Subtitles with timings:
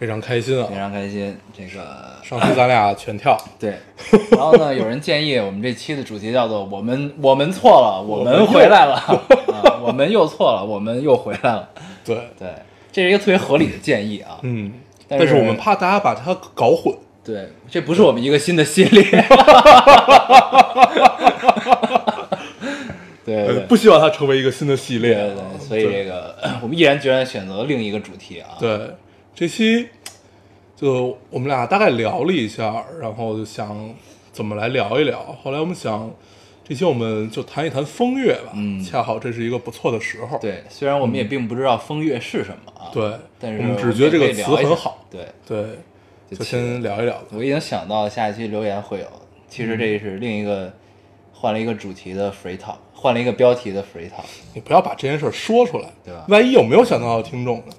[0.00, 0.74] 非常开心啊非！
[0.76, 1.36] 常开心。
[1.54, 1.84] 这个
[2.24, 3.74] 上次咱俩 全跳，对，
[4.30, 8.94] 然后呢，有人建议我们这期的主题叫做 “我们我们错了，我们回来了”，
[9.52, 11.68] 啊，我们又错了，我们又回来了。
[12.02, 12.48] 对，对，
[12.90, 14.38] 这是一个特别合理的建议啊。
[14.40, 14.72] 嗯，
[15.06, 19.04] 但是我们怕大家把它搞混，对，这不是我们一个新的系列。
[23.22, 25.14] 对对对呃不希望它成为一个新的系列。
[25.14, 28.48] 对，所以这个 我们毅然决然选择另一个主题啊。
[28.58, 28.78] 对
[29.40, 29.88] 这期
[30.76, 33.94] 就我们俩大概聊了一下，然后就想
[34.32, 35.34] 怎么来聊一聊。
[35.42, 36.10] 后来我们想，
[36.62, 40.36] 这期我们就谈一谈风月吧，嗯恰好这是一个不错的时候。
[40.40, 45.06] 对，虽然我们也并不知道风月是什么啊，对，但是我们只觉得这个词很好。
[45.10, 45.64] 对，对，
[46.30, 47.24] 就就先聊一聊吧。
[47.32, 49.06] 我已经想到下一期留言会有，
[49.48, 50.70] 其实这是另一个
[51.32, 57.72] 换了一个主题的 free talk，换了一个标题的 free talk，你不要把这件事儿说出来，对吧万一有没有想到的听众呢？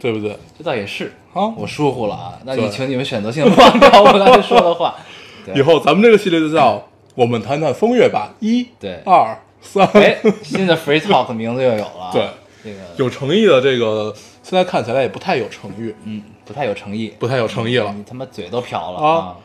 [0.00, 0.36] 对不对？
[0.58, 2.38] 这倒也是啊我疏忽了啊。
[2.44, 4.96] 那你请你们选择性忘掉 我刚才说的话。
[5.54, 6.82] 以后咱们这个系列就叫
[7.14, 12.10] “我们谈谈风月吧”，一、对二、三，哎，新的 free talk 名字又有了啊。
[12.12, 12.28] 对，
[12.62, 17.92] 这个有诚意的这个，现在看起来也不太有诚意，嗯不太有诚意，不太有诚意了。
[17.96, 19.36] 你他妈嘴都瓢了啊！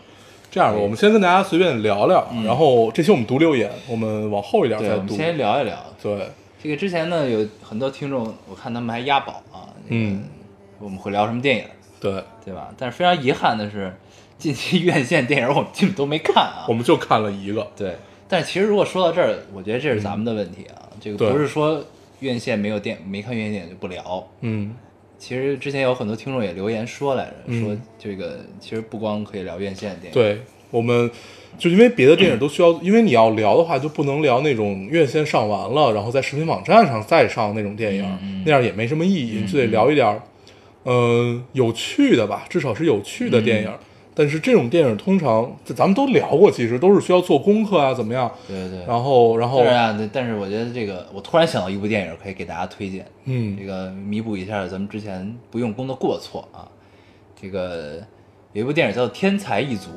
[0.51, 5.15] 这样吧，我们先跟大家随便聊聊，然后这期我们读留言，我们往后一点再读。
[5.15, 6.29] 先聊一聊对，
[6.61, 10.23] 这个之前呢，有很多听众，我看他们还押宝啊，嗯，
[10.79, 11.63] 我们会聊什么电影，
[11.99, 12.73] 对，对吧？
[12.77, 13.93] 但是非常遗憾的是，
[14.37, 16.65] 近期院线电影我们基本都没看啊。
[16.67, 16.73] 我。
[16.73, 17.95] 们就看了一个，对，
[18.27, 21.83] 但是其实如果说到这儿，我觉得这是咱们的问题啊，这个不是说
[22.19, 24.27] 院线没有电没看院线电影就不聊。
[24.41, 24.75] 嗯，
[25.17, 27.63] 其实之前有很多听众也留言说来着，嗯。
[27.63, 31.09] 说这个其实不光可以聊院线电影，对，我们
[31.57, 40.21] 就因为别的电影都需要，因为你要聊的话，就不能聊那种院线上完了，然后在视频网站上再上那种电影，嗯那样也没什么意义，就得聊一点
[40.85, 43.69] 儿，嗯、有趣的吧，至少是有趣的电影。
[43.69, 43.79] 嗯
[44.17, 48.31] 但是这种电影通常，这咱们都聊过，其实都是需要做功课啊，怎么样？
[48.47, 48.85] 对对对。
[48.87, 56.63] 然后，然后当，然啊，但是我觉得这个，我突然想到一部电影可以给大家推荐，嗯这个弥补一下咱们之前不用功的过错啊。
[57.35, 58.01] 这个
[58.53, 59.89] 有一部电影叫做《天才一族》，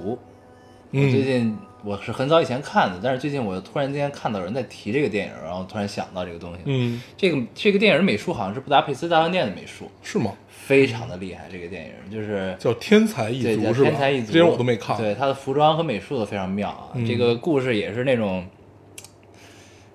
[0.90, 6.62] 我最嗯近我是很早以前看的，但是最近我又突然间看到有人在提这个电影，然后突然想到这个东西。
[6.64, 10.32] 嗯，这个这个电影美术好像是布达佩斯大饭店的美术，是吗？
[10.68, 11.48] 非常的厉害。
[11.50, 13.88] 这个电影就是叫《天才一族》是吧？
[13.88, 14.94] 天才一族，这些我都没看。
[14.98, 16.92] 对，他的服装和美术都非常妙啊。
[16.92, 18.46] 嗯这个故事也是那种，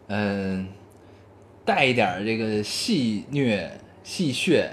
[0.08, 0.68] 嗯、
[1.64, 3.68] 带一点这个戏谑、
[4.04, 4.66] 戏谑、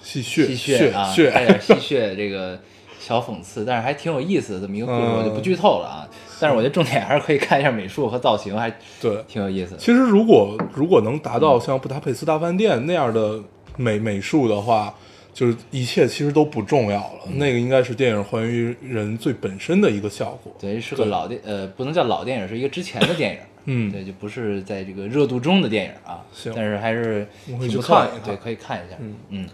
[0.00, 2.60] 戏谑戏谑啊，血带点戏谑，这个
[3.00, 6.08] 小讽刺，但是还挺有意思的这么一个故事，嗯我就不剧透了啊。
[6.38, 9.18] 但是我觉得重点还是可以看一下美术和造型，还对。
[9.26, 9.78] 挺有意思的。
[9.78, 13.42] 其实如果如果能达到像布达佩斯大饭店那样的
[13.76, 14.94] 美美术的话，
[15.34, 17.28] 就是一切其实都不重要了。
[17.34, 20.54] 那个应该是电影还原人最本身的一个效果。
[20.58, 23.38] 对，是个老电，呃，不能叫老电影，是一个之前的电影。
[23.66, 26.22] 嗯对，就不是在这个热度中的电影啊。
[26.32, 28.96] 行但是还是去挺不错的看一对，可以看一下。
[29.00, 29.48] 嗯嗯，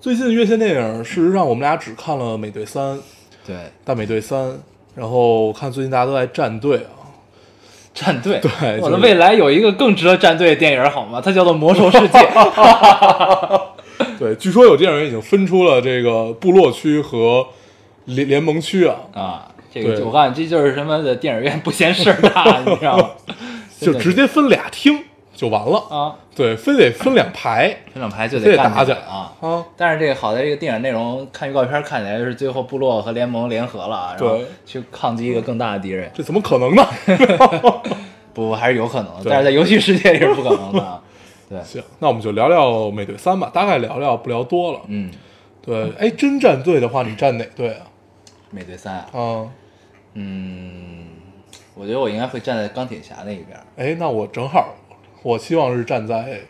[0.00, 2.94] 最近院线电影，事实上我们俩只看了《美队三》
[3.46, 4.48] 《对，大美队三》，
[4.94, 6.94] 然后我看最近大家都在站队啊。
[7.94, 11.18] 战队，对就是我的未来有一个更值得战队的电影，好吗？
[11.24, 12.18] 它叫做《魔兽世界》
[14.26, 17.46] 对，据说有电影人已经分出了这个部落区和
[18.06, 19.48] 联联盟区啊，啊。
[19.72, 23.10] 这个对我告诉你，这就是什么的电影院不嫌事儿大，你知道吗？
[23.78, 25.04] 就直接分俩厅
[25.34, 25.76] 就完了。
[25.90, 29.30] 啊，对，非得分两排分两排就得干打起来啊。
[29.42, 29.62] 啊。
[29.76, 36.10] 但是这个好在这个电影内容，看预告片看起来是最后部落和联盟联合了，然后对去抗击一个更大的敌人。
[36.14, 36.82] 这怎么可能呢？
[38.32, 40.98] 不，还是有可能的，但是在游戏世界里是不可能的啊。
[41.48, 44.80] 对，行，那我们就聊聊美队三吧，大概聊聊，不聊多了。
[44.88, 45.10] 嗯，
[45.62, 47.86] 对，哎，真站队的话，你站哪队啊？
[48.50, 49.50] 美队三啊，嗯，
[50.14, 51.06] 嗯，
[51.74, 53.58] 我觉得我应该会站在钢铁侠那一边。
[53.76, 54.74] 哎，那我正好，
[55.22, 56.40] 我希望是站在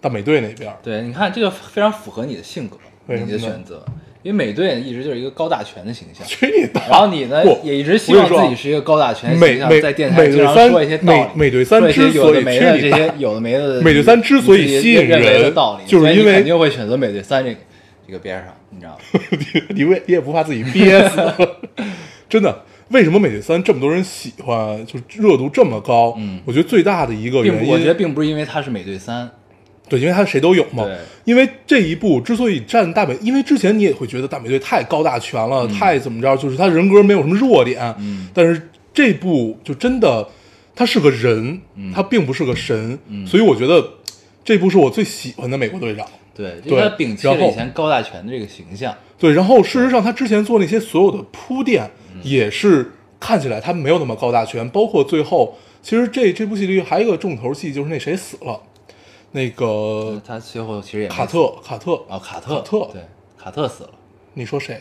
[0.00, 0.72] 大美队那边。
[0.82, 2.76] 对，你看这个非常符合你的性格，
[3.06, 3.84] 你为什么呢的选择，
[4.22, 6.26] 因为美队一直就是一个高大全的形象。
[6.90, 17.56] 然后你呢，也一直希望自己是一个高大全的形象，在电台经常说一些道理，美美队三之所以有的没的这些有的没的，美队三之所以吸引人道理，就是因为你肯定会选择美队三这个
[18.06, 19.20] 这个边上，你知道吗？
[19.70, 21.20] 你为你也不怕自己憋死？
[22.28, 26.14] 真的，为什么美队三这么多人喜欢，就热度这么高？
[26.18, 29.30] 嗯我觉得最大的一个原因，我觉得并不是因为他是美队三，
[29.88, 30.96] 对，因为他谁都有嘛对。
[31.24, 37.94] 因为这一部之所以占大美，因为之前你也会觉得大美队太高大全了，太怎么着，就是他人格没有什么弱点。
[37.98, 40.26] 嗯但是这部就真的，
[40.74, 43.86] 他是个人，嗯他并不是个神，所以我觉得
[44.44, 46.06] 这部是我最喜欢的美国队长。
[46.34, 48.94] 对，对因为他摒弃了以前高大全的这个形象。
[49.18, 58.60] 对，然后事实上他之前做那些所有的铺垫，嗯也是看起来他没有那么高大全，包括最后，其实这这部戏里还有一个重头戏，就是那谁死了，
[59.32, 63.02] 那个他最后其实也卡特卡特啊，卡特卡特对，
[63.36, 63.90] 卡特死了。
[64.34, 64.80] 你说谁？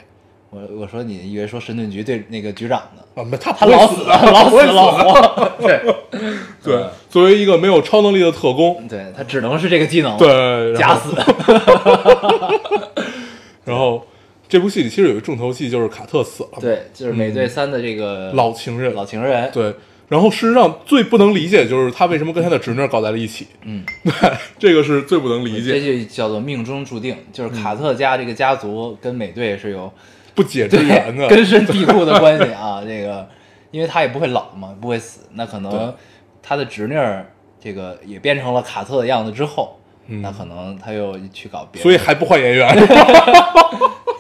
[0.50, 3.04] 我我说你以为说神盾局对那个局长呢？
[3.16, 5.52] 啊，没他他老死 老死老活。
[5.60, 5.82] 对
[6.64, 11.18] 对，作为一个没有超能力的特工，对他只能是这个技能，对， 然假后死。
[13.66, 14.08] 然后
[14.48, 19.52] 这部戏里其实有一个重头戏，就是卡特死了，，对，就是美队三的这个老情人，老情人。
[19.52, 19.76] 对。
[20.08, 29.92] 然后事实上最不能理解就是他为什么跟他的侄女搞在了一起，嗯， 对，这个是最不能理解这、就叫做命中注定，就是卡特家这个家族跟美队是有
[30.34, 31.28] 不解之缘的。
[31.28, 32.82] 根深蒂固的关系啊。
[32.86, 33.28] 这个，
[33.72, 35.94] 因为他也不会老嘛，不会死，那可能
[36.42, 39.78] 他的侄女儿这个也变成了卡特的样子之后，
[40.08, 41.84] 嗯那可能他又去搞别的。
[41.84, 42.88] 所以还不换演员，对。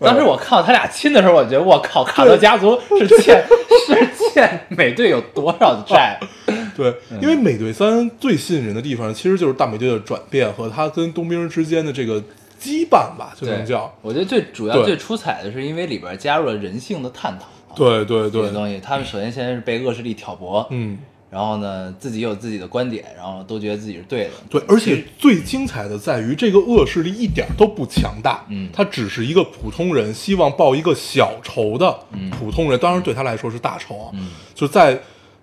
[0.00, 3.44] 当时我看到他俩亲的时候，我觉得我靠，卡特家族是欠
[3.86, 6.18] 是欠美队有多少债？
[6.76, 12.22] 对，嗯因为美队三最吸引人的地方，其实就是大美队的转变和他跟冬兵之间的这个
[12.60, 13.92] 羁绊吧，就能叫。
[14.00, 17.74] 我觉得最主要、最出彩的是，因为里边加入了人性的探讨啊。
[17.74, 20.98] 对对对，这些东西，他们首先先是被恶势力挑拨，嗯，
[21.30, 24.30] 然后呢，自己有自己的观点，然后都觉得自己是对的。
[24.48, 28.68] 对，而且最精彩的在于这个恶势力一点都不强大，嗯。
[28.72, 32.30] 他只是一个普通人，希望报一个小仇的嗯。
[32.30, 34.30] 普通人，当然对他来说是大仇啊，嗯。
[34.54, 34.98] 就在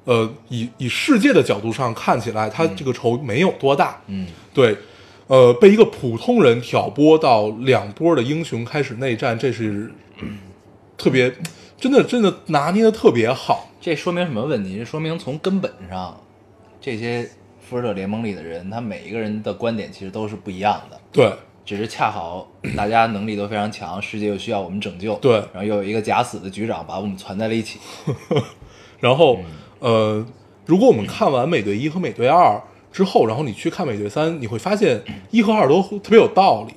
[0.05, 4.75] 呃以以世界的角度上看起来，他这个仇没有多大，嗯，对，
[5.27, 9.91] 呃，被一个普通人挑拨到两波的英雄开始内战，这是
[10.97, 11.31] 特别
[11.79, 14.79] 真的真的拿捏的特别好，这说明什么问题？
[14.79, 16.19] 这说明从根本上，
[16.81, 17.29] 这些
[17.61, 21.31] 复仇者联盟里的人，他每一个人的观点其实都是不一样的，对
[21.63, 27.77] 只是恰好大家能力都非常强，世界又需要我们拯救，对然后又有一个假死的局长把我们攒在了一起，
[28.99, 29.45] 然后，嗯
[29.91, 30.25] 呃，
[30.65, 32.59] 如果我们看完美队一和美队二
[32.91, 34.99] 之后，然后你去看美队三，你会发现
[35.29, 36.73] 一和二都特别有道理。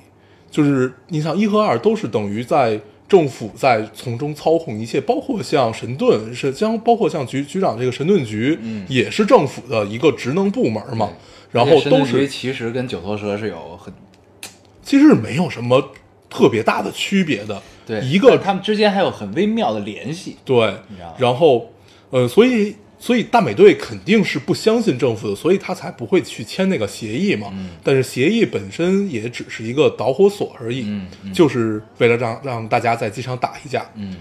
[0.51, 2.79] 就是你想，一和二都是等于在
[3.09, 11.09] 政府在从中操控一切，包括像神盾是将，包括像局局长这个神盾局，嗯也是政府的一个职能部门嘛。
[11.51, 13.91] 然后都是其实跟九头蛇是有很
[14.83, 15.91] 其实没有什么
[16.29, 17.59] 特别大的区别的。
[17.87, 20.75] 对一个他们之间还有很微妙的联系，对
[21.17, 21.71] 然后，
[22.11, 27.47] 呃，所以所以大美队肯定是不相信政府的，所以他才不会去签那个协议嘛。
[27.53, 33.85] 嗯但是协议本身也只是一个导火索而已，嗯嗯就是为了让让大家在机场打一架。
[33.95, 34.17] 嗯，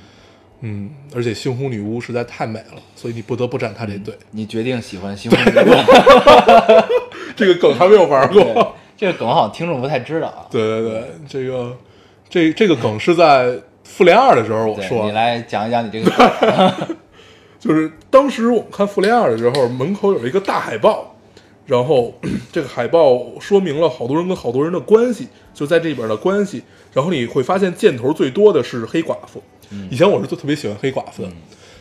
[0.60, 4.14] 嗯，而且猩红女巫实在太美了，所以你不得不站他这队。
[4.30, 5.75] 你决定喜欢猩红女巫。
[7.34, 8.76] 这个梗还没有玩对过。
[8.96, 10.46] 这个梗好像听众不太知道啊。
[10.50, 11.76] 对对对，这个
[12.28, 16.97] 这这个梗是在复联二的时候我说的，你来讲一讲你这个梗。
[17.58, 21.16] 就是当时我们看《复联二》的时候，门口有一个大海报，
[21.66, 22.14] 然后
[22.52, 26.62] 这个海报说明了好多人跟好多人的关系，就在这里边的关系。
[26.92, 29.42] 然后你会发现箭头最多的是黑寡妇，
[29.90, 31.22] 以前我是就特别喜欢黑寡妇。
[31.22, 31.28] 的，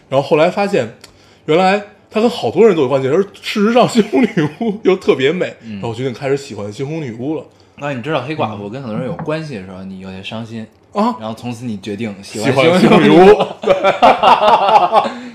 [0.10, 0.98] 然后后来发现
[1.46, 1.82] 原来
[2.12, 7.46] 她跟好多人都有关系，而事实上猩红女巫又特别美，然后我决定开始喜欢猩红女巫了。
[7.78, 11.16] 那你知道黑寡妇跟很多人有关系的时候，你有些伤心，啊！
[11.20, 13.38] 然后从此你决定喜喜欢猩红女巫。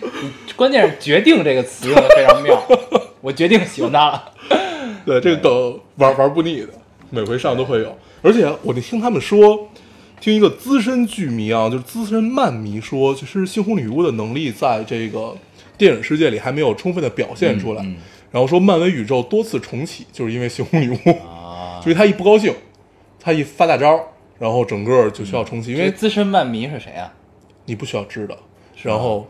[0.52, 2.62] 巫，关键是“决定”这个词用的非常妙。
[3.21, 4.32] 我决定喜欢他了。
[5.04, 6.68] 对这个梗玩玩不腻的，
[7.11, 7.97] 每回上都会有。
[8.23, 9.68] 而且我就听他们说，
[10.21, 15.37] 听一个资深剧迷啊，就是资深漫迷说，其实猩红女巫的能力在这个
[15.76, 17.82] 电影世界里还没有充分的表现出来。
[17.82, 17.97] 嗯嗯
[18.32, 22.54] 然后说漫威宇宙多次重启，就是因为猩红女巫，啊所以他一不高兴，
[23.21, 24.00] 他一发大招，
[24.38, 27.12] 然后整个就需要重启，因为资深漫迷是谁啊？
[27.66, 28.35] 你不需要知道。
[28.82, 29.28] 然后，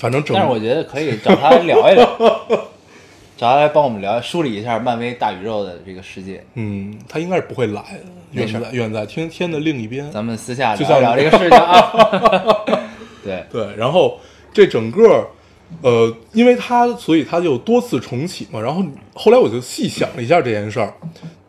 [0.00, 2.06] 反正整但是我觉得可以找他来聊一聊，
[3.36, 6.42] 找他来帮我们聊梳理一下漫威大宇宙的这个世界。
[6.54, 10.10] 嗯，他应该是不会来的，远在远在天天的另一边。
[10.10, 12.64] 咱们私下聊聊这个事情啊。
[13.22, 14.18] 对，对，然后
[14.54, 15.28] 这整个，
[15.82, 18.58] 呃，因为他，所以他就多次重启嘛。
[18.58, 20.94] 然后后来我就细想了一下这件事儿，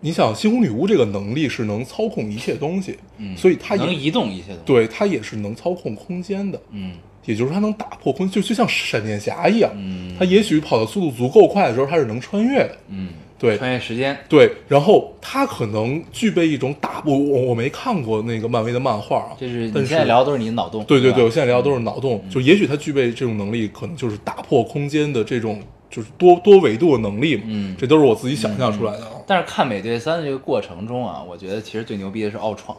[0.01, 10.15] 你想猩红女巫这个能力是能操控一切东西，嗯，所以她也能移动一些东西。，对她也是能操控空间的，嗯也就是他能打破空，就就像闪电侠一样，嗯。
[10.17, 13.09] 她也许跑的速度足够快的时候，他是能穿越的，嗯，
[13.39, 13.57] 对。
[13.57, 14.17] 穿越时间。
[14.29, 20.83] 对，然后他可能具备一种打我我我没看过那个漫威的漫画啊，就是你现在聊的都是你的脑洞。
[20.85, 25.59] 对对对，我现在聊的都是脑洞，就也许他具备这种能力，可能就是打破空间的这种
[25.89, 27.75] 就是多多维度的能力嘛，嗯。
[27.77, 29.13] 这都是我自己想象出来的啊。
[29.25, 32.77] 但是看《美队三》的这个过程中啊，我觉得其实最牛逼的是奥创，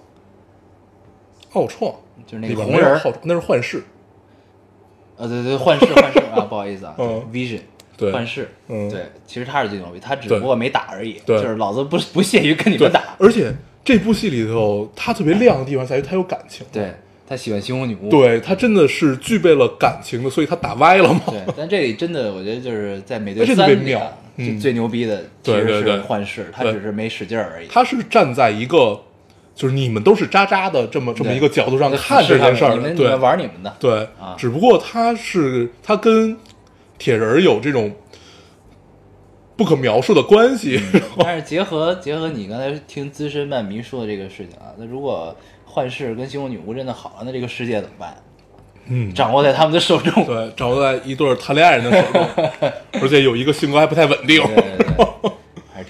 [1.53, 1.95] 奥创
[2.27, 3.83] 就是那个红人那是幻视，
[5.17, 7.61] 呃，对对，幻视幻视啊， 不好意思啊嗯，Vision，
[7.97, 8.11] 对。
[8.11, 8.89] 幻视，嗯。
[8.91, 11.41] 对，其实他是最牛逼，他只不过没打而已，对。
[11.41, 13.53] 就是老子不不屑于跟你们打，，而且
[13.85, 16.93] 这部戏里头，他特别亮的地方在于他有感情，对
[17.29, 21.21] 他喜欢猩红女巫，对他真的是具备了感情的，所以他打歪了嘛。
[21.27, 27.69] 对，但这里真的，我觉得就是在美队特三里啊别妙嗯就最牛逼的其实是幻视，他只是没使劲而已。
[27.69, 28.99] 他是站在一个
[29.55, 34.35] 就是你们都是渣渣的这么这么一个角度上就看这件事儿，对你们玩你们的，对，啊。
[34.37, 36.37] 只不过他是他跟
[36.99, 37.93] 铁人有这种
[39.57, 40.81] 不可描述的关系，
[41.19, 48.17] 但是结合结合你刚才听资深漫迷说的这个事情啊，那如果幻视跟猩红女巫真的好了，那这个世界怎么办？
[48.87, 50.25] 嗯，掌握在他们的手中。
[50.25, 54.89] 对，掌握在一对谈恋爱人的手中， 而且有一个性格还不太稳定，对对对，还
[55.29, 55.33] 是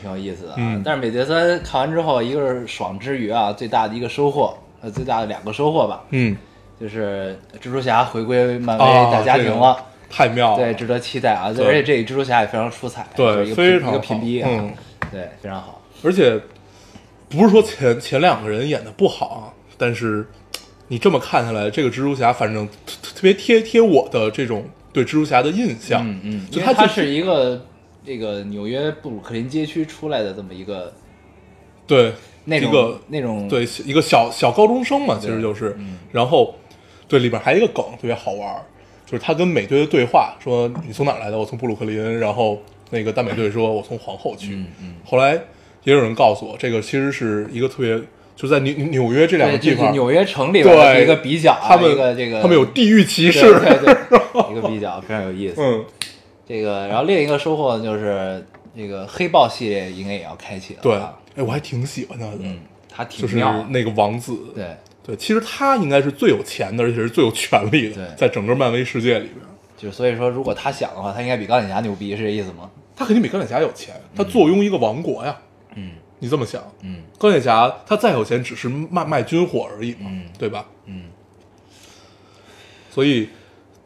[0.02, 0.56] 挺有意思的啊。
[0.58, 6.36] 嗯但是美队三看完之后，一个是爽之余啊，最大的一个收获，呃，最大的两个收获吧，嗯，
[6.80, 9.76] 就是蜘蛛侠回归漫威啊，大家庭这个了。
[10.14, 11.50] 太妙了，对，值得期待啊！
[11.50, 14.74] 对而且这里蜘蛛侠也非常出彩，对非常拼一个拼逼啊，好嗯
[15.10, 15.80] 对，非常好。
[16.04, 16.38] 而且
[17.30, 19.44] 不是说前前两个人演的不好啊，
[19.78, 20.26] 但是
[20.88, 27.64] 你这么看下来，这个蜘蛛侠反正特特别贴贴我的这种对蜘蛛侠的印象，嗯嗯，就他就是他是一个
[28.04, 30.92] 这个纽约布鲁克林街区出来的这么一个
[31.86, 32.12] 对
[32.44, 36.54] 那个那种对一个小小高中生嘛，其实就是，嗯然后
[37.06, 38.56] 对里边还有一个梗特别好玩，
[39.06, 41.38] 就是他跟美队的对话，说你从哪儿来的？
[41.38, 42.18] 我从布鲁克林。
[42.18, 44.54] 然后那个大美队说我从皇后区。
[44.54, 45.34] 嗯嗯，后来
[45.84, 48.00] 也有人告诉我，这个其实是一个特别
[48.34, 53.92] 就在纽纽约这两，个地方，纽约城里边的对一个比较啊，他们这个他们有地域歧对视，对对，
[54.50, 55.56] 一个比较非常有意思。
[55.58, 55.84] 嗯，
[56.46, 58.44] 这个，然后另一个收获就是
[58.74, 62.58] 那个黑豹系列应该也要开启了，对，啊哎，我还挺喜欢他的，嗯，
[62.88, 69.38] 他挺就是，那个王子，对，对，其实他应该是最有钱的，而且是最有权力的，在整个漫威世界里边。
[69.76, 72.70] 就所以说，如果他想的话，他应该比钢铁侠牛逼，是这意思吗？
[72.94, 75.36] 他肯定比钢铁侠有钱，他坐拥一个王国呀。
[75.74, 80.64] 嗯你这么想，嗯钢铁侠他再有钱，只是卖卖军火而已嘛，嗯对吧？
[80.86, 81.06] 嗯，
[82.90, 83.28] 所以，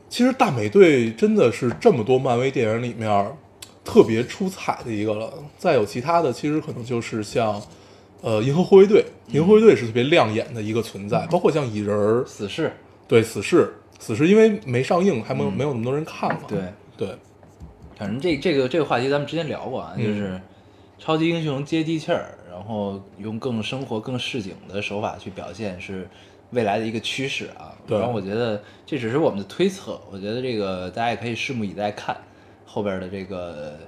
[0.08, 3.32] 其实大美队真的是这么多漫威电影里面
[3.84, 5.32] 特别出彩的一个了。
[5.58, 7.60] 再有其他的，其实可能就是像，
[8.22, 12.72] 呃，银河护卫队，银河护卫队是特别亮眼的一个存在，包括像蚁人儿，死侍，
[13.08, 16.42] 对，死侍，死侍因为没上映，还没有、没有那么多人看嘛。
[16.48, 16.58] 对
[16.96, 17.08] 对，
[17.96, 20.40] 反正这这个这个话题咱们之前聊过啊，嗯就是
[20.98, 26.08] 超级英雄接地气儿，然后用更生活、更市井的手法去表现，是
[26.50, 27.72] 未来的一个趋势啊。
[27.86, 32.16] 对然后我觉得这只是我们的推测，我觉得这个大家也可以拭目以待，看
[32.64, 33.78] 后边的这个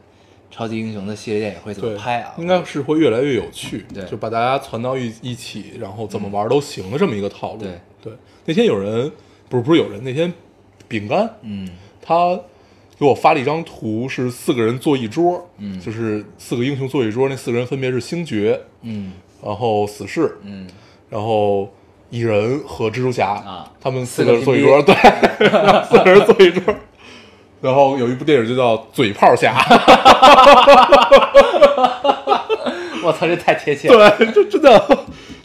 [0.50, 2.34] 超级英雄的系列电影会怎，么拍啊。
[2.38, 3.84] 应该是会越来越有趣。
[3.92, 7.58] 对就把大家攒到一一起，然后怎么玩都行的这么一个套路。
[7.58, 8.12] 对对，
[8.44, 9.10] 那天有人
[9.48, 10.32] 不是不是有人，那天
[10.86, 11.68] 饼干嗯
[12.00, 12.38] 他
[12.96, 19.12] 给我发了一张图，是四个人坐一桌，嗯就是四个英雄坐一桌，那四个人分别是星爵，嗯
[19.44, 20.68] 然后死侍，嗯，
[21.10, 21.68] 然后
[22.10, 24.94] 蚁人和蜘蛛侠啊他们四个人坐一桌，对，
[25.88, 26.74] 四个人坐一桌。
[27.60, 29.52] 然后有一部电影就叫《嘴炮侠》，
[33.02, 34.10] 我操，这太贴切了。
[34.16, 34.78] 对，这真的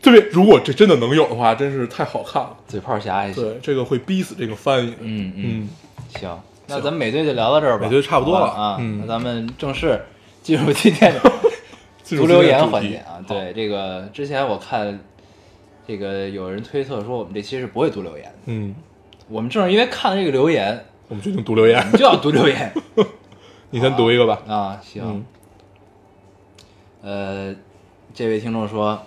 [0.01, 0.19] 特别。
[0.31, 2.49] 如果这真的能有的话，真是太好看了。
[2.67, 3.43] 嘴炮侠也行。
[3.43, 4.93] 对，这个会逼死这个翻译。
[4.99, 5.69] 嗯嗯，嗯，
[6.19, 7.85] 行，那咱们美队就聊到这儿吧。
[7.85, 8.77] 美队差不多了啊。
[8.79, 9.99] 嗯那咱们正式
[10.43, 11.19] 进入今天的
[12.03, 13.17] 进入足留言环节啊。
[13.27, 14.99] 对，这个之前我看
[15.85, 18.73] 这个有人推测说我们这期是不会读留言的，嗯，
[19.27, 21.85] 我们正是因为看了这个留言，我们决定读留言。
[21.93, 22.73] 就要读留言。
[23.69, 24.41] 你先读一个吧。
[24.47, 24.79] 啊。
[24.81, 25.03] 行。
[25.03, 25.25] 嗯，
[27.01, 27.55] 呃，
[28.13, 29.01] 这位听众说，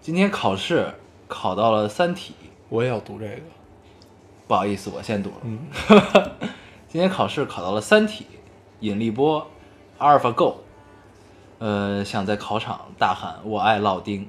[0.00, 0.86] 今天考试
[1.26, 2.34] 考到了《三体》，
[2.68, 3.40] 我也要读这个。
[4.46, 5.36] 不好意思，我先读了。
[5.42, 5.58] 嗯，
[6.86, 8.24] 今天考试考到了《三体》、
[8.80, 9.50] 引力波、
[9.98, 10.58] 阿尔法 Go，
[11.58, 14.28] 呃，想在考场大喊“我爱老丁”（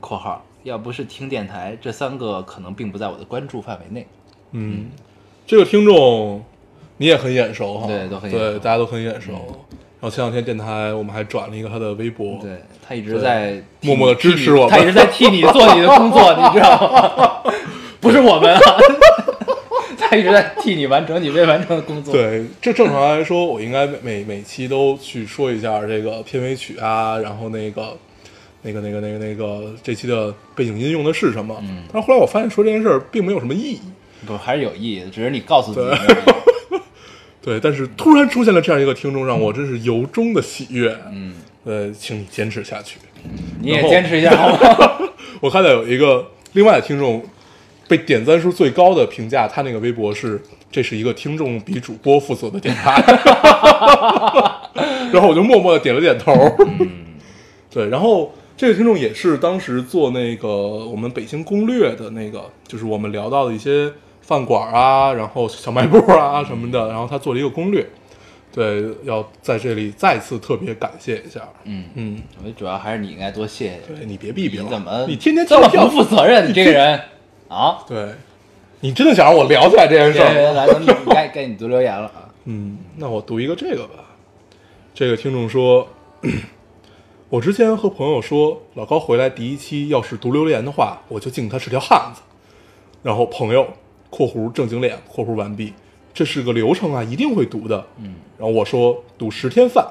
[0.00, 4.06] 括号要不是听电台，这三个可能并不在我的关注范围内。
[4.52, 4.86] 嗯，
[5.46, 6.42] 这个听众
[6.96, 9.32] 你也很眼熟哈，对都很眼熟对，大家都很眼熟。
[10.00, 17.52] 然后前两天电台我们还转了一个他的微博，对他一直在默默地替你支持我们他一直在替你做你的工作， 你知道吗？
[18.00, 18.60] 不是我们啊，
[19.98, 27.94] 他一直在替你完成你未完成的工作。，对，这正常来说，我应该每每每期都去说一下这个片尾曲啊，然后那个
[28.62, 31.56] 那个那个那个那个这期的背景音用的是什么。
[31.62, 33.80] 嗯但是后来我发现说这件事儿并没有什么意义。
[34.26, 35.96] 不还是有意义的，只是你告诉自己
[37.40, 40.94] 对 但是突然出现了这样一个听众，让我真是由衷的喜悦。
[41.10, 42.98] 嗯，呃，请你坚持下去。
[43.62, 45.08] 你也坚持一下好吗？
[45.40, 47.24] 我看到有一个另外的听众
[47.88, 50.38] 被点赞数最高的评价，他那个微博是
[50.70, 53.02] 这是一个听众比主播负责的电台，
[55.12, 56.34] 然后我就默默的点了点头。
[57.70, 63.90] 对，然后这个听众也是当时做那个我们北京攻略的那个，就是我们聊到的一些
[64.20, 67.86] 饭馆啊，然后小卖部啊什么的，然后他做了一个攻略。
[68.52, 71.40] 对，要在这里再次特别感谢一下。
[71.64, 73.94] 嗯，嗯，我觉得主要还是你应该多谢谢。
[73.94, 76.46] 对你别逼逼了，你怎么你天天这么不负责任？
[76.46, 77.00] 你这个人
[77.48, 77.78] 啊！
[77.88, 78.10] 对，
[78.80, 80.34] 你真的想让我聊起来这件事儿？
[80.52, 82.28] 来，咱们该该你读留言了啊。
[82.44, 84.04] 嗯，那我读一个这个吧。
[84.92, 85.88] 这个听众说，
[87.30, 92.20] 我之前和朋友说，老高回来第一期要是读留言的话，我就敬他是条汉子。
[93.04, 93.68] 然后朋友
[94.10, 95.72] （括弧正经脸）（括弧完毕），
[96.12, 97.86] 这是个流程啊，一定会读的。
[97.98, 99.86] 嗯，然后我说赌十天饭，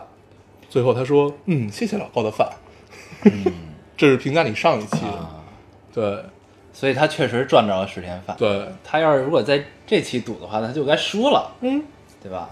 [0.69, 2.49] 最后他说，嗯，谢谢老高的饭。
[3.23, 3.45] 嗯
[3.95, 5.43] 这是评价你上一期的，啊，
[5.93, 6.23] 对
[6.73, 8.35] 所以他确实赚着了十天饭。
[8.37, 11.81] 对，他要是如果在这期赌的话，他就该输了，嗯，
[12.21, 12.49] 对吧？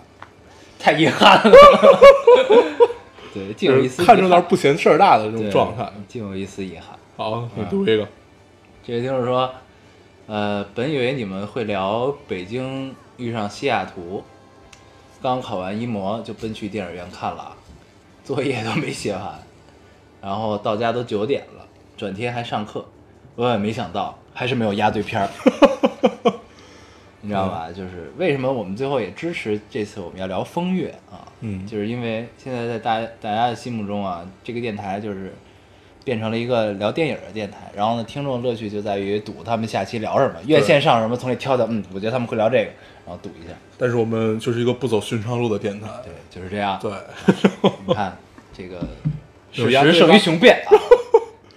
[0.79, 1.51] 太遗憾了。
[3.37, 5.87] 对，竟有一丝看热闹遗憾不嫌事儿大的这种状态。
[6.07, 6.97] 竟有一丝遗憾。
[7.15, 8.07] 好，你读一个。
[8.83, 9.51] 这个就是说，
[10.25, 14.23] 呃，本以为你们会聊北京遇上西雅图，
[15.21, 17.55] 刚考完一模就奔去电影院看了，
[18.23, 19.39] 作业都没写完，
[20.21, 21.65] 然后到家都九点了，
[21.95, 22.85] 转天还上课，
[23.35, 25.29] 万万没想到还是没有压对片儿。
[27.27, 27.67] 你知道吧？
[27.75, 31.27] 就是为什么我们最后也支持这次我们要聊风月啊？
[31.41, 35.33] 嗯就是因为现在在大家大家的心目中啊，这个电台就是
[36.05, 37.69] 变成了一个聊电影的电台。
[37.75, 41.67] 然后呢，听众乐趣就在于赌他们下期聊什么，院线上什么，从里挑的。
[41.69, 42.71] 嗯，我觉得他们会聊这个，
[43.05, 43.53] 然后赌一下。
[43.77, 45.89] 但是我们就是一个不走寻常路的电台。
[46.05, 46.79] 对，就是这样。
[46.81, 46.91] 对，
[47.85, 48.17] 你看
[48.53, 48.87] 这个
[49.51, 50.71] 有事实胜于雄辩啊。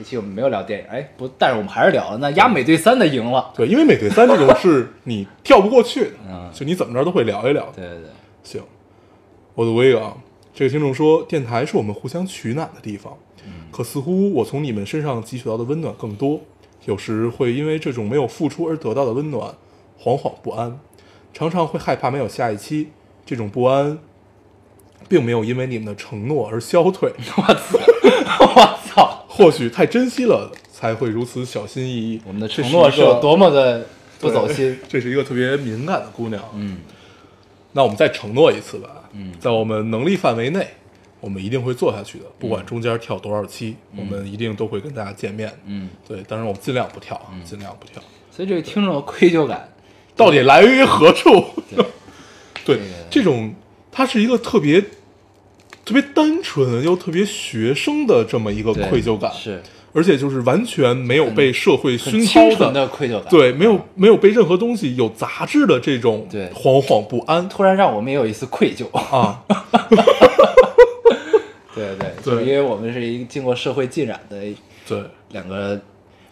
[0.01, 2.17] 这期我们没有聊电影，哎，不，但是我们还是聊了。
[2.17, 3.53] 那压美队三的赢了。
[3.55, 7.71] 对，因为美队三这种是你跳不过去的，嗯就你怎么着都会聊一聊。
[7.77, 8.07] 对对对，
[8.43, 8.63] 行，
[9.55, 10.17] 我读一个啊。
[10.55, 13.13] 这个听众说，电台是我们互相取暖的地方，
[13.71, 16.41] 可似乎我从你们身上汲取到的温暖更多，
[16.87, 19.53] 有时会因为这种没有付出而得到的温暖，
[20.03, 20.81] 惶惶不安，
[21.35, 22.89] 常常会害怕没有下一期。
[23.27, 23.99] 这种不安，
[25.09, 27.79] 并没有因为你们的承诺而消退， 我操，
[28.41, 28.90] 我操！
[29.33, 32.21] 或许太珍惜了，才会如此小心翼翼。
[32.27, 33.87] 我们的承诺是有多么的
[34.19, 34.77] 不走心。
[34.89, 36.43] 这是一个特别敏感的姑娘。
[36.55, 36.79] 嗯，
[37.73, 38.89] 那我们再承诺一次吧。
[39.13, 40.67] 嗯在我们能力范围内，
[41.21, 45.53] 我们一定会做下去的，不管中间跳多少期，我们一定都会跟大家见面。
[45.65, 48.03] 嗯，对，当然我们尽量不跳，尽量不跳。
[48.33, 49.73] 所以这个听众的愧疚感，
[50.17, 51.45] 到底来源于何处？
[52.65, 53.55] 对 这种
[53.93, 54.85] 它是一个特别
[55.91, 59.61] 特别单纯又特别学生的这么一个愧疚感，是
[59.93, 68.87] 而且就是完全没有被社会熏陶的愧疚感。，对，没有没有被任何东西有杂质的这种对惶惶不安突然让我们也有一丝愧疚。
[68.97, 69.43] 啊，
[71.75, 74.37] 对 对，对就是因为我们是一个经过社会浸染的
[74.87, 75.03] 对。
[75.33, 75.81] 两个。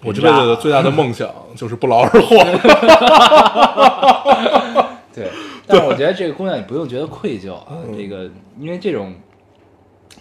[0.05, 2.37] 我这辈子的最大的梦想 就是不劳而获。
[5.13, 5.27] 对，
[5.67, 9.13] 但是我觉得这个姑娘你不用觉得愧疚啊，嗯这个因为这种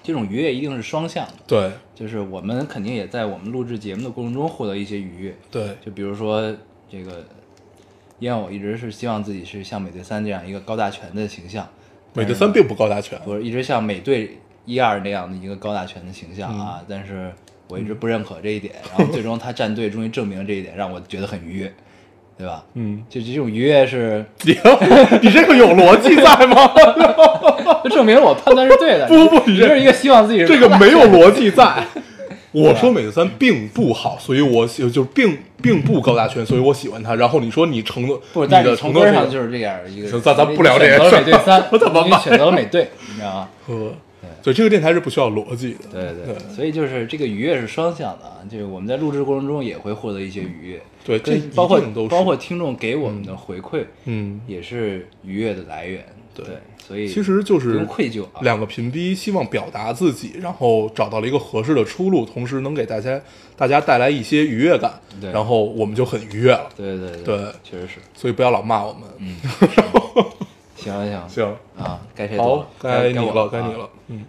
[0.07, 6.41] 这种愉悦一定是双向的，对就是我们肯定也在我们录制节目的过程中获得一些愉悦，对，就比如说
[6.89, 7.25] 这个，
[8.17, 11.67] 因为我一直是希望自己是像美队三这样一个高大全的形象，
[12.13, 13.19] 美队三并不高大全。
[13.19, 17.29] 不是一直像美队一二那样的一个高大全的形象嗯啊，但是
[17.67, 21.73] 我一直不认可这一点，然后最终他站队终于证明这一点，让我觉得很愉悦，
[22.37, 22.63] 对吧？
[22.75, 24.53] 嗯，就这种愉悦是，你
[25.21, 26.71] 你这个有逻辑在吗？
[27.83, 29.07] 就证明我判断是对的。
[29.07, 31.83] 不不不你这是一个希望自己是这个没有逻辑在。
[32.53, 37.13] 我说美队三并不好，所以我喜就是并并不高大全，所以我喜欢他。
[37.13, 40.09] 然后你说你承诺不，你但是的承诺上就是这样一个。
[40.09, 43.49] 行咱咱不聊这个事儿美队三，我怎么选择了美队， 你知道吗？
[43.67, 43.91] 呃，
[44.41, 45.79] 对这个电台是不需要逻辑的。
[45.91, 56.03] 对对对所以就是这个愉悦是双向的啊，就是我们在录制过程中也会获得一些愉悦，对这包括包括听众给我们的回馈，嗯，也是愉悦的来源。
[56.33, 56.55] 对对，
[56.87, 58.39] 所以其实就是愧疚啊。
[58.41, 63.19] 两个频逼希望表达自己，然后找到了一个合适的出路，同时能给大家
[63.57, 66.69] 大家带来一些愉悦感，对然后我们就很愉悦了。
[66.77, 67.99] 对对对确实是。
[68.13, 69.01] 所以不要老骂我们。
[69.17, 69.35] 嗯，
[70.77, 73.89] 行行行，啊，该谁了？，该你了，该你了。
[74.07, 74.23] 嗯，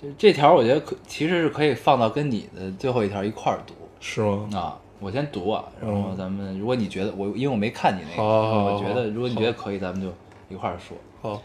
[0.00, 4.48] 这这条我觉得可其实是可以放到跟你的最后一条一块儿读是吗？
[4.54, 4.78] 啊。
[4.98, 10.06] 我先读啊，然后嗯咱们如果你觉得我因为我没看你那个，我觉得如果你觉得可以，咱们就
[10.48, 10.96] 一块儿说。
[11.20, 11.42] 好，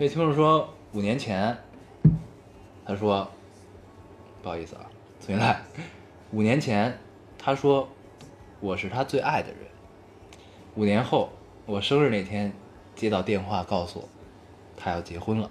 [0.00, 1.54] 这听众说五年前，
[2.86, 3.30] 他说
[4.42, 4.86] 不好意思啊，
[5.20, 5.60] 重新来。
[6.32, 6.98] 五年前，
[7.38, 7.86] 他说
[8.60, 9.58] 我是他最爱的人。
[10.74, 11.28] 五年后，
[11.66, 12.50] 我生日那天
[12.96, 14.08] 接到电话告诉我
[14.74, 15.50] 他要结婚了。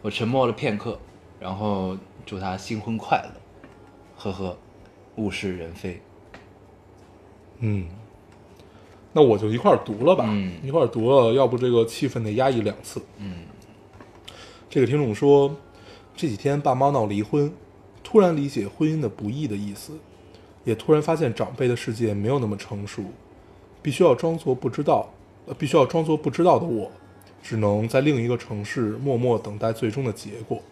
[0.00, 1.00] 我沉默了片刻，
[1.40, 3.40] 然后祝他新婚快乐。
[4.16, 4.56] 呵呵，
[5.16, 6.00] 物是人非。
[7.58, 7.88] 嗯，
[9.18, 13.02] 那我就一块儿读了吧，嗯一块儿读了，要不这个气氛得压抑两次。
[13.18, 13.38] 嗯
[14.70, 15.52] 这个听众说，
[16.14, 17.52] 这几天爸妈闹离婚，
[18.04, 19.94] 突然理解婚姻的不易的意思，
[20.62, 23.02] 也突然发现长辈的世界没有那么成熟，
[23.82, 25.08] 必须要装作不知道，
[25.46, 26.88] 呃，必须要装作不知道的我，
[27.42, 30.62] 只能在另一个城市默默等待最终的结果。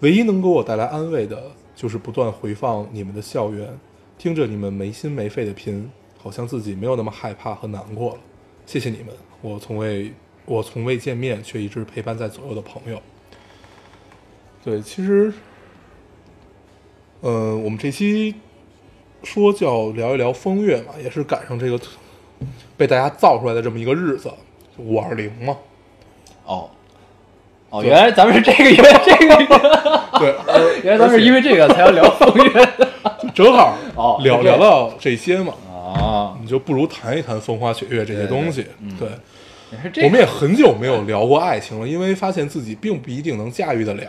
[0.00, 3.78] 唯一能给我带来安慰的，就是不断回放你们的校园，
[4.18, 5.88] 听着你们没心没肺的拼，
[6.24, 8.20] 好像自己没有那么害怕和难过了。
[8.64, 9.08] 谢谢你们，
[9.42, 10.10] 我从未
[10.46, 12.98] 我从未见面却一直陪伴在左右的朋友。
[14.64, 15.30] 对，其实，
[17.20, 18.34] 呃，我们这期
[19.22, 21.78] 说叫聊一聊风月嘛，也是赶上这个
[22.74, 24.32] 被大家造出来的这么一个日子，
[24.78, 25.54] 五二零嘛。
[26.46, 26.70] 哦
[27.68, 29.36] 哦，原来咱们是这个，因为这个，
[30.18, 32.68] 对，而原来咱们是因为这个才要聊风月
[33.20, 35.52] 就正好哦聊聊到这些嘛，
[35.84, 36.36] 啊。
[36.40, 38.66] 你就不如谈一谈风花雪月这些东西。
[38.98, 39.08] 对，
[40.04, 44.02] 我们也很久没有聊过爱情了，因为发现自己并不一定能驾驭得了。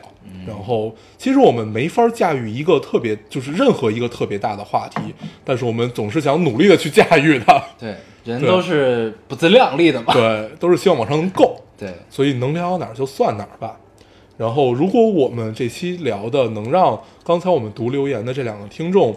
[0.46, 5.02] 然后，其实我们没法驾驭一个特别，就是任何一个特别大的话题，
[5.44, 7.64] 但是我们总是想努力的去驾驭它。
[7.80, 10.14] 对，人都是不自量力的嘛。
[10.14, 13.76] 对，都是希望往上能够，对，所以能聊到哪儿就算哪儿吧。
[14.38, 19.16] 然后，如果我们这期聊的能让刚才我们读留言的这两个听众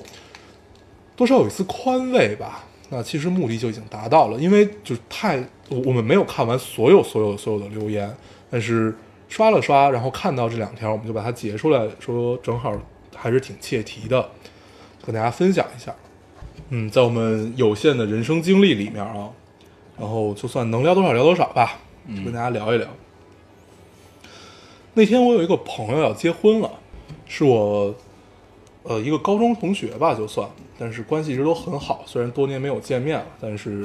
[1.18, 4.38] 多少有一丝宽慰吧，那其实目的就已经达到了。
[4.38, 5.36] 因为就是太，
[5.68, 8.16] 我我们没有看完所有所有所有的留言，
[8.48, 8.96] 但是
[9.28, 12.72] 刷了刷，然后看到这两条，我们就把它截出来，说正好
[13.16, 14.30] 还是挺切题的，
[15.04, 15.92] 跟大家分享一下。
[16.68, 19.28] 嗯，在我们有限的人生经历里面啊，
[19.98, 21.78] 然后就算能聊多少聊多少吧，
[22.16, 22.86] 就跟大家聊一聊。
[24.94, 26.70] 那天我有一个朋友要结婚了，
[27.26, 27.92] 是我
[28.88, 30.48] 呃一个高中同学吧，就算，
[30.78, 32.02] 但是关系一直都很好。
[32.06, 33.84] 虽然多年没有见面了，但是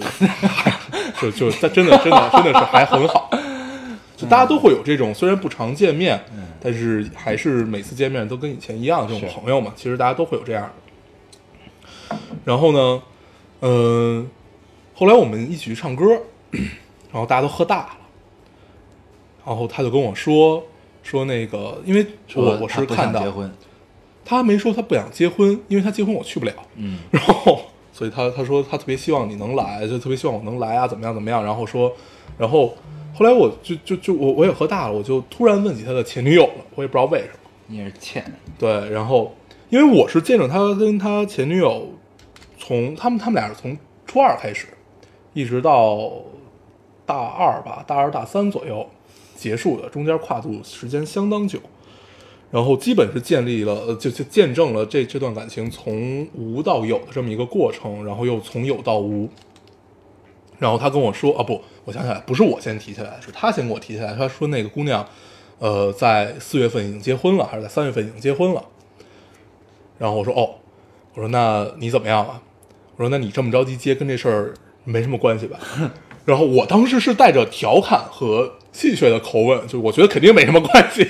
[1.21, 3.29] 就就他真的真的真的是还很好。
[4.15, 6.23] 就大家都会有这种虽然不常见面，
[6.61, 9.73] 但是还是每次见面都跟以前一样这种朋友嘛。
[9.75, 10.63] 其实大家都会有这样
[12.09, 12.17] 的。
[12.45, 13.03] 然后呢，
[13.61, 14.29] 嗯、
[14.93, 16.05] 后来我们一起去唱歌，
[17.11, 17.97] 然后大家都喝大了，
[19.45, 20.63] 然后他就跟我说
[21.01, 23.51] 说那个，因为我我是看到结婚，
[24.25, 26.53] 他没说他不想结婚，因为他结婚我去不了。
[26.75, 31.43] 嗯， 然后所以他他说他特别希望你能来，就特别希望我能来啊，怎么样怎么样。
[31.43, 31.91] 然后说，
[32.37, 32.75] 然后
[33.13, 37.49] 后来我就就就我我也喝大了，我就突然问起他的前女友了，我也不知道为什么。
[37.67, 38.23] 你也是欠，
[38.59, 39.35] 对，然后
[39.69, 41.89] 因为我是见证他跟他前女友
[42.57, 44.67] 从他们他们俩是从初二开始，
[45.33, 46.11] 一直到
[47.05, 48.87] 大二吧，大二大三左右
[49.35, 51.59] 结束的，中间跨度时间相当久。
[52.53, 59.27] 然后基本是建立了，就就见证了这这段感情从无到有的这么一个过程，然后又从有到无。
[60.59, 64.13] 然后他跟我说，啊不，我想起来，不是我先提起来，是他先给我提起来。
[64.13, 65.03] 他说那个姑娘，
[65.57, 68.63] 呃，在四月份已经结婚了，还是在三月份已经结婚了。
[69.97, 70.53] 然后我说，哦，
[71.15, 72.39] 我说那你怎么样啊？
[72.95, 75.59] 我说那你这么着急结，跟这事儿没什么关系吧？
[76.23, 81.09] 然后我当时是带着调侃和戏谑的口吻，就我觉得肯定没什么关系。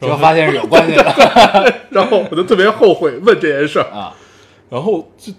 [0.00, 3.90] 结果发现是有关系的然后我就特别后悔问这件事儿。
[3.90, 4.14] 啊。
[4.68, 5.32] 然后就，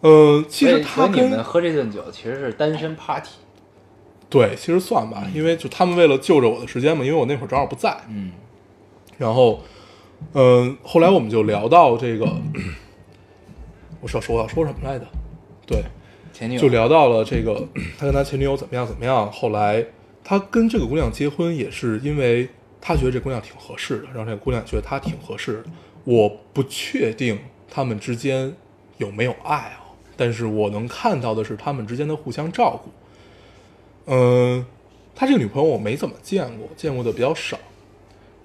[0.00, 3.28] 嗯、其实他跟你们喝这顿酒其实是单身 party，
[4.30, 7.94] 对，其实算吧，因为就他们为了救着我的时间嘛，因为我那会儿正好不在。
[8.08, 8.32] 嗯，
[9.18, 9.60] 然后，
[10.32, 12.26] 嗯、后来我们就聊到这个，
[14.00, 15.04] 我说说我要说什么来着？
[15.66, 15.84] 对，
[16.32, 17.62] 前女友就聊到了这个
[17.98, 19.30] 他跟他前女友怎么样怎么样。
[19.30, 19.84] 后来
[20.24, 22.48] 他跟这个姑娘结婚，也是因为
[22.80, 25.64] 他觉得这姑娘挺合适的，然后这姑娘觉得他挺合适的。
[26.04, 27.38] 我不确定
[27.70, 28.54] 他们之间
[28.96, 29.84] 有没有爱啊，
[30.16, 32.90] 但是我能看到的是他们之间的互相照顾。
[34.06, 34.64] 嗯，
[35.14, 37.58] 他这个女朋友我没怎么见过，见过的比较少，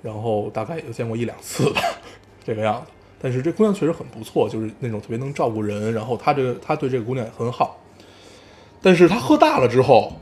[0.03, 1.81] 然后大概也就见过一两次吧，
[2.45, 2.91] 这个样子。
[3.21, 7.81] 但是这姑娘确实很不错，就是那种特别能照顾人，然后他这个他对这个姑娘也很好。
[8.81, 10.13] 但是他喝大了之后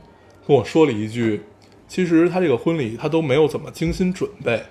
[0.46, 1.42] 跟我说了一句，
[1.88, 4.62] 其实他这个婚礼他都没有怎么精心准备，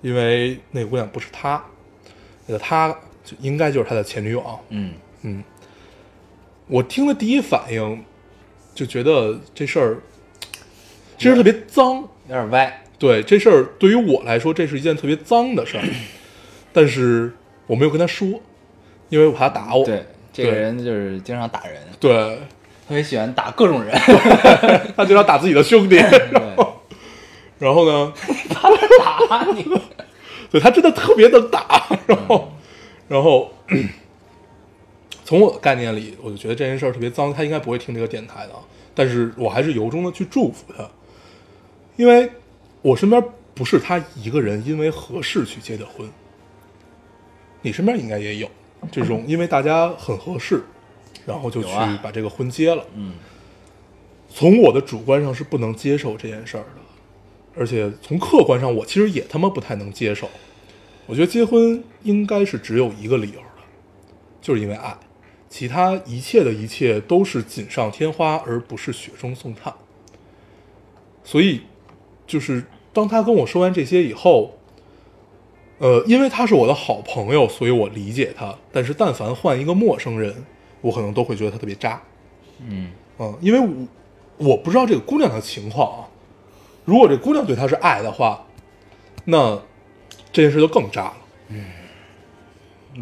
[0.00, 1.62] 因为那个姑娘不是他，
[2.46, 2.90] 那个他
[3.24, 4.40] 就应该就是他的前女友。
[4.40, 4.58] 啊。
[4.70, 4.92] 嗯。
[5.22, 5.42] 嗯，
[6.66, 8.04] 我听的第一反应
[8.74, 9.96] 就觉得这事儿
[11.16, 12.08] 这事儿特别脏。
[12.28, 15.84] 有点歪，对这事儿对于我来说，这是一件特别脏的事儿，
[16.72, 17.32] 但是
[17.66, 18.40] 我没有跟他说，
[19.08, 19.84] 因为我怕他打我。
[19.84, 22.38] 对，这个人就是经常打人，对，
[22.92, 23.90] 特别喜欢打各种人，
[24.94, 26.54] 他经常打自己的兄弟，对，
[27.58, 28.12] 然后呢，
[28.52, 28.68] 他
[29.30, 29.64] 打你，
[30.50, 32.52] 对他真的特别能打，然后，
[33.08, 33.50] 然后，
[35.24, 38.52] 从我的概念里，我就觉得这件事儿特别脏，他应该不会听这个电台的，
[38.94, 40.86] 但是我还是由衷的去祝福他，
[41.96, 42.30] 因为
[42.82, 43.24] 我身边
[43.54, 46.06] 不是他一个人因为合适去结的婚，
[47.62, 48.50] 你身边应该也有
[48.90, 50.62] 这种，因为大家很合适，
[51.26, 51.70] 然后就去
[52.02, 52.84] 把这个婚结了。
[52.94, 53.14] 嗯，
[54.28, 56.80] 从我的主观上是不能接受这件事儿的，
[57.56, 60.28] 而且从客观上，我其实也他妈不太能接受。
[61.06, 63.62] 我觉得结婚应该是只有一个理由的，
[64.40, 64.96] 就是因为爱，
[65.50, 69.74] 其他一切的一切都是锦上添花，而不是雪中送炭。
[71.24, 71.62] 所以，
[72.26, 74.58] 就是当他跟我说完这些以后，
[75.78, 78.56] 呃，因为他是我的好朋友，所以我理解他。
[78.72, 80.44] 但是，但凡换一个陌生人，
[80.82, 82.02] 我可能都会觉得他特别渣。
[82.60, 83.58] 嗯，嗯，因为
[84.38, 86.08] 我我不知道这个姑娘的情况啊。
[86.84, 88.44] 如果这姑娘对他是爱的话，
[89.24, 89.56] 那
[90.32, 91.16] 这件事就更渣了。
[91.48, 91.64] 嗯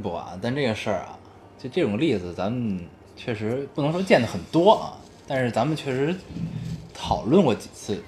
[0.03, 1.19] 不啊，但这个事儿啊，
[1.59, 2.79] 就这种例子，咱们
[3.17, 6.15] 确实不能说见的很多啊，但是咱们确实
[6.95, 8.01] 讨论过几次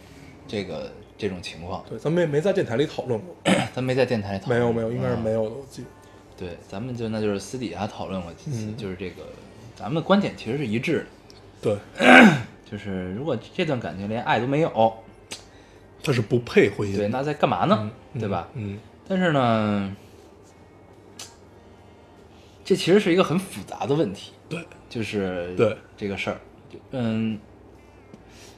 [0.46, 3.35] 这个这种情况，对，咱们也没在电台里讨论过，
[3.74, 5.88] 咱没在电台里讨论，没有没有，应该是嗯没有的，我记得。
[6.37, 9.22] 对，咱们就那就是私底下讨论过几次，嗯就是这个
[9.74, 11.06] 咱们的观点其实是一致
[11.61, 12.06] 的，对，
[12.70, 14.94] 就是如果这段感情连爱都没有，
[16.02, 16.92] 他是不配婚姻。
[16.92, 16.98] 的。
[16.98, 17.90] 对，那在干嘛呢？
[18.14, 18.48] 嗯对吧？
[18.54, 19.96] 嗯，但是呢，
[22.64, 25.76] 这其实是一个很复杂的问题，对，就是对。
[25.96, 26.40] 这个事儿，
[26.90, 27.38] 嗯，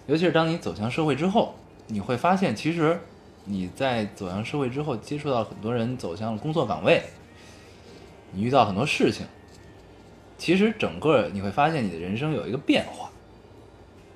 [0.07, 1.55] 尤其是当你走向社会之后，
[1.87, 2.99] 你会发现，其实
[3.45, 7.03] 你在走向社会之后，接触到很多人走向了工作岗位，
[8.33, 9.27] 你遇到很多事情，
[10.45, 13.09] 其实整个你会发现你的人生有一个变化，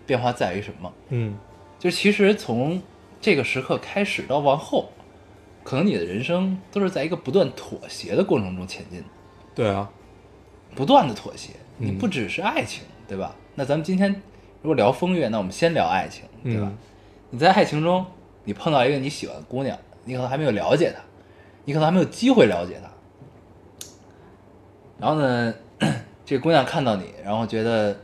[0.05, 0.93] 变化在于什么？
[1.09, 1.35] 嗯，
[1.79, 2.83] 就其实从
[3.19, 4.91] 这个时刻开始到往后，
[5.65, 9.07] 可能你的人生都是在一个不断妥协的过程中前进的。
[9.55, 9.91] 对啊，
[10.75, 13.35] 不断的妥协，嗯你不只是爱情，对吧？
[13.55, 14.13] 那咱们今天
[14.61, 16.69] 如果聊风月，那我们先聊爱情，对吧？
[16.71, 16.77] 嗯
[17.31, 18.05] 你在爱情中，
[18.45, 21.01] 你碰到一个你喜欢的姑娘，你可能还没有了解她，
[21.65, 22.91] 你可能还没有机会了解她。
[24.99, 25.55] 然后呢，
[26.29, 27.99] 这个姑娘看到你，然后觉得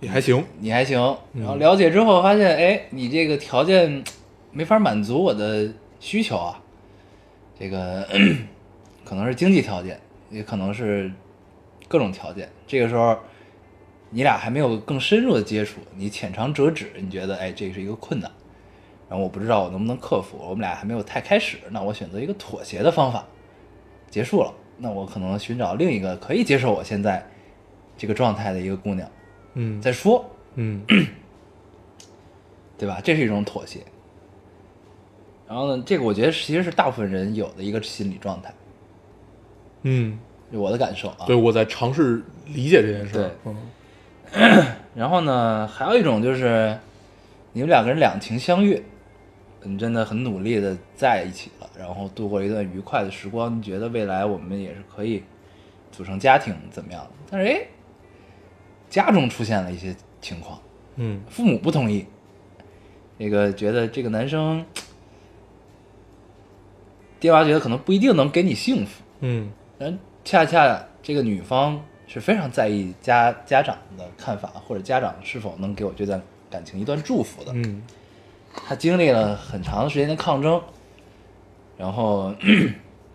[0.00, 0.44] 你还行。
[0.58, 0.98] 你还行，
[1.32, 4.02] 嗯然后了解之后发现，哎，你这个条件
[4.50, 6.60] 没法满足我的需求啊，
[7.56, 8.04] 这个
[9.06, 9.96] 可能是经济条件，
[10.28, 11.08] 也可能是
[11.86, 12.50] 各种条件。
[12.66, 13.16] 这个时候，
[14.10, 18.28] 你俩还没有更深入的接触，你浅尝辄止，你觉得哎，这是一个困难，
[19.08, 23.24] 然后我不知道我能不能克服，我们俩还没有太开始，那我选择一个妥协的方法，
[24.10, 27.24] 结束了，那我可能寻找另一个可以接受我现在
[27.96, 29.08] 这个状态的一个姑娘
[29.54, 30.24] 嗯，再说。
[30.54, 30.82] 嗯
[32.78, 33.00] 对吧？
[33.02, 33.80] 这是一种妥协。
[35.48, 38.52] 然后呢，这个我觉得其实是大部分人有的一个心理状态，
[39.82, 40.18] 嗯，
[40.50, 41.24] 就我的感受啊。
[41.26, 43.22] 对，我在尝试理解这件事儿。
[43.22, 46.76] 对嗯 然后呢，还有一种就是
[47.52, 48.82] 你们两个人两情相悦，
[49.64, 55.22] 你真的很努力的在一起了，然后度过了一段愉快的时光，你觉得未来我们也是可以
[55.90, 57.10] 组成家庭怎么样的？
[57.30, 57.66] 但是哎，
[58.90, 60.60] 家中出现了一些情况，
[60.96, 62.06] 嗯父母不同意，
[63.18, 64.64] 那个觉得这个男生，
[67.20, 76.20] 爹妈觉得可能不一定能给你幸福，嗯但恰恰这个女方是非常在意家家长的看法，或者家长是否能给我这段
[76.50, 77.52] 感情一段祝福的。
[77.54, 77.82] 嗯
[78.54, 80.60] 他经历了很长时间的抗争，
[81.76, 82.34] 然后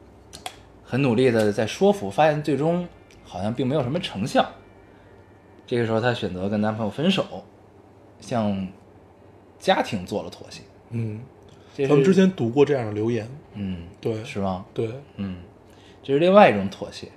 [0.84, 2.88] 很努力的在说服，发现最终
[3.23, 4.45] 好像并没有什么成效。
[5.65, 7.26] 这个时候，她选择跟男朋友分手，
[8.19, 8.67] 向
[9.60, 10.62] 家庭做了妥协。
[10.91, 11.19] 嗯，
[11.76, 13.28] 咱们之前读过这样的留言。
[13.54, 14.65] 嗯，对，是吗？
[14.73, 15.38] 对，嗯，
[16.02, 17.08] 这是另外一种妥协，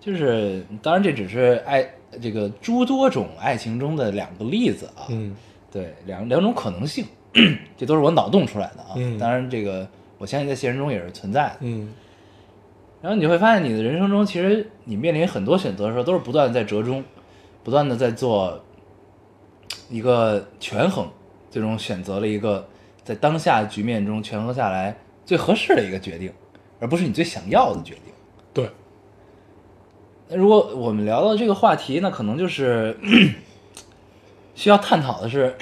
[0.00, 1.84] 就是当然这只是爱
[2.20, 5.06] 这个诸多种爱情中的两个例子啊。
[5.08, 5.34] 嗯
[5.70, 7.06] 对，两两种可能性，
[7.76, 8.90] 这都是我脑洞出来的啊。
[8.96, 11.56] 嗯当然，这个我相信在现实中也是存在的。
[11.60, 11.92] 嗯
[13.00, 17.02] 然后你会发现，你的人生中，其实你面临很多选择的时候，都是不断的在折中，
[17.64, 18.62] 不断的在做
[19.90, 21.08] 一个权衡，
[21.50, 22.64] 最终选择了一个
[23.02, 26.32] 在当下局面中权衡下来最合适的一个决定，
[26.78, 28.14] 而不是你最想要的决定。
[28.54, 28.70] 对，
[30.28, 32.96] 那如果我们聊到这个话题，那可能就是
[34.54, 35.56] 需要探讨的是，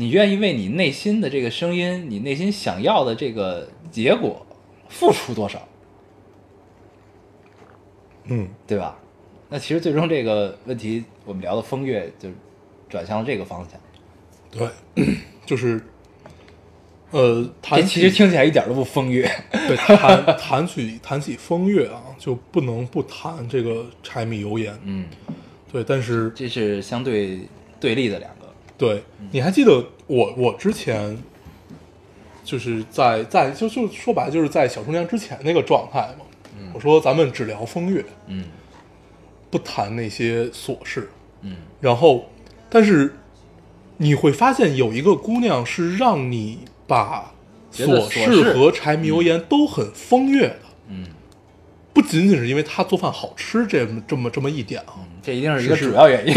[0.00, 4.46] 你愿意为你内心的这个声音，你内心想要的这个结果
[4.88, 5.66] 付出多少，
[8.26, 8.96] 嗯对吧？
[9.48, 12.28] 那其实最终这个问题，我们聊的风月就
[12.88, 13.80] 转向了这个方向。
[14.52, 15.04] 对，
[15.44, 15.82] 就是
[17.10, 19.28] 呃，这谈其实听起来一点都不风月。
[19.66, 24.78] 对谈谈起谈起风月啊，就不能不谈这个柴米油盐。
[24.84, 25.08] 嗯，
[25.72, 27.40] 对，但是这是相对
[27.80, 28.37] 对立的两个。
[28.78, 31.18] 对，你还记得我我之前
[32.44, 36.24] 就是在在就就说白了就是在小春娘之前那个状态嘛。
[36.74, 38.44] 我说咱们只聊风月，嗯
[39.50, 41.08] 不谈那些琐事。
[41.42, 42.26] 嗯然后，
[42.68, 43.16] 但是
[43.96, 47.32] 你会发现有一个姑娘是让你把
[47.72, 51.06] 琐琐事和柴米油盐都很风月的，嗯，
[51.92, 55.06] 不仅仅是因为她做饭好吃这么这么这么一点啊。
[55.22, 56.34] 这一定是一个主要原因。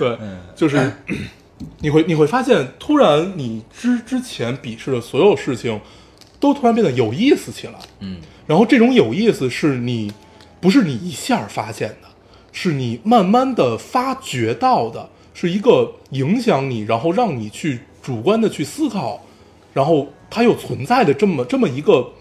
[0.00, 0.92] 对，嗯就是
[1.80, 5.78] 你会你会发现，突然你之之前鄙视的所有事情，
[6.40, 7.74] 都突然变得有意思起来。
[8.00, 10.10] 嗯然后这种有意思是你
[10.58, 12.08] 不是你一下发现的，
[12.50, 19.20] 是你慢慢的发掘到的，是一个影响你，然后让你去主观的去思考，
[19.74, 22.12] 然后它又存在的这么这么一个，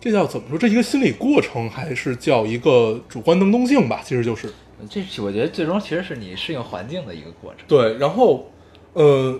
[0.00, 0.58] 这叫怎么说？
[0.58, 4.02] 这一个心理过程，还是叫一个主观能动性吧？
[4.04, 4.52] 其实就是
[4.88, 7.64] 这是我觉得最终其实是你适应环境的一个过程。
[7.66, 8.50] 对，然后
[8.92, 9.38] 呃，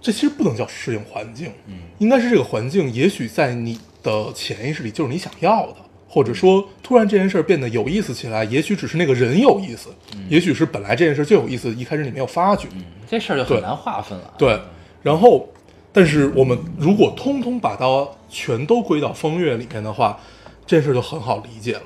[0.00, 5.76] 这其实不能叫适应环境，嗯应该是这个环境，也许在你的潜意识里就是你想要的，
[6.08, 9.90] 或者说突然这件事儿变得有意思起来，也许只是那个人有意思，
[10.28, 14.34] 也许是本来这件事就有意思，一开始你没有发觉，嗯，这事儿就很难划分了。
[14.38, 14.60] 对，
[15.02, 15.48] 然后，
[15.92, 20.20] 但是我们如果通通把它全都归到风月里面的话，
[20.66, 21.82] 这事儿就很好理解了。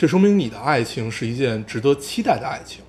[0.00, 2.82] 这说明你的爱情是一件值得期待的爱情。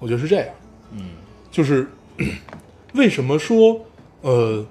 [0.00, 0.48] 我觉得是这样，
[0.96, 1.10] 嗯
[1.48, 1.88] 就是
[2.94, 3.86] 为什么说，
[4.22, 4.66] 呃，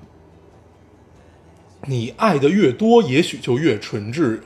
[1.86, 4.44] 你爱的越多，也许就越纯质，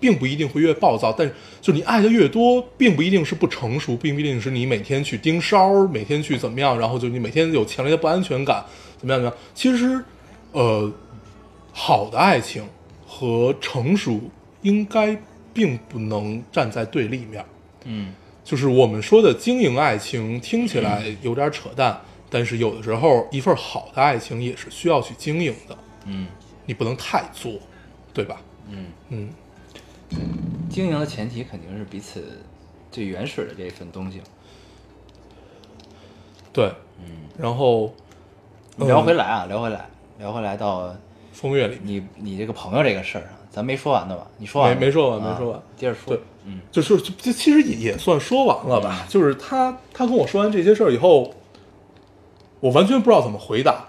[0.00, 1.12] 并不一定会越暴躁。
[1.12, 8.64] 但就你爱的越多，并不一定是不成熟，并不一定是你每天去盯梢，每天去怎么样，然后就你每天有强烈的不安全感，
[8.96, 9.34] 怎么样怎么样。
[9.54, 10.02] 其实，
[10.52, 10.90] 呃，
[11.74, 12.66] 好的爱情
[13.06, 14.30] 和成熟
[14.66, 15.16] 应该
[15.54, 17.44] 并不能站在对立面。
[17.84, 18.12] 嗯。
[18.44, 22.00] 就是我们说的经营爱情，听起来有点扯淡，
[22.30, 26.26] 但是有的时候一份好的爱情也是需要去经营的，嗯。
[26.68, 27.52] 你不能太作，
[28.12, 28.40] 对吧？
[28.68, 29.30] 嗯，嗯，
[30.68, 32.40] 经营的前提肯定是彼此
[32.90, 34.20] 最原始的这份东西。
[36.52, 37.94] 对，嗯，然后
[38.78, 39.86] 聊回来啊，聊回来，
[40.18, 40.92] 聊回来到
[41.32, 44.26] 风月里，你你这个朋友这个事儿上，咱没说完呢吧？
[44.36, 46.14] 你说完没没说完啊没说完接着说。
[46.14, 49.06] 对嗯就是就其实也也算说完了吧。
[49.08, 51.32] 就是他他跟我说完这些事儿以后，
[52.60, 53.86] 我完全不知道怎么回答，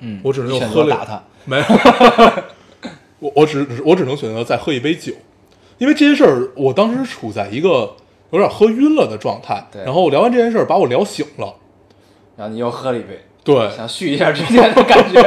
[0.00, 1.22] 嗯，我只能用选喝了择打他。
[1.44, 1.64] 没有，
[3.20, 5.12] 我我只我只能选择再喝一杯酒，
[5.78, 7.94] 因为这些事儿我当时处在一个
[8.32, 11.54] 有点喝晕了的状态，对然后我聊完这件事儿把我聊醒了，
[12.36, 15.22] 然后你又喝了一杯，对，想续一下之前的感觉。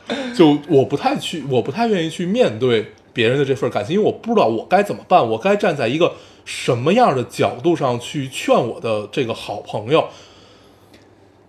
[0.32, 6.14] 就我不太去，我不太愿意去面对别人的这份感情，因为我不知道我该怎么办，我该站在一个
[6.46, 10.08] 什么样的角度上去劝我的这个好朋友，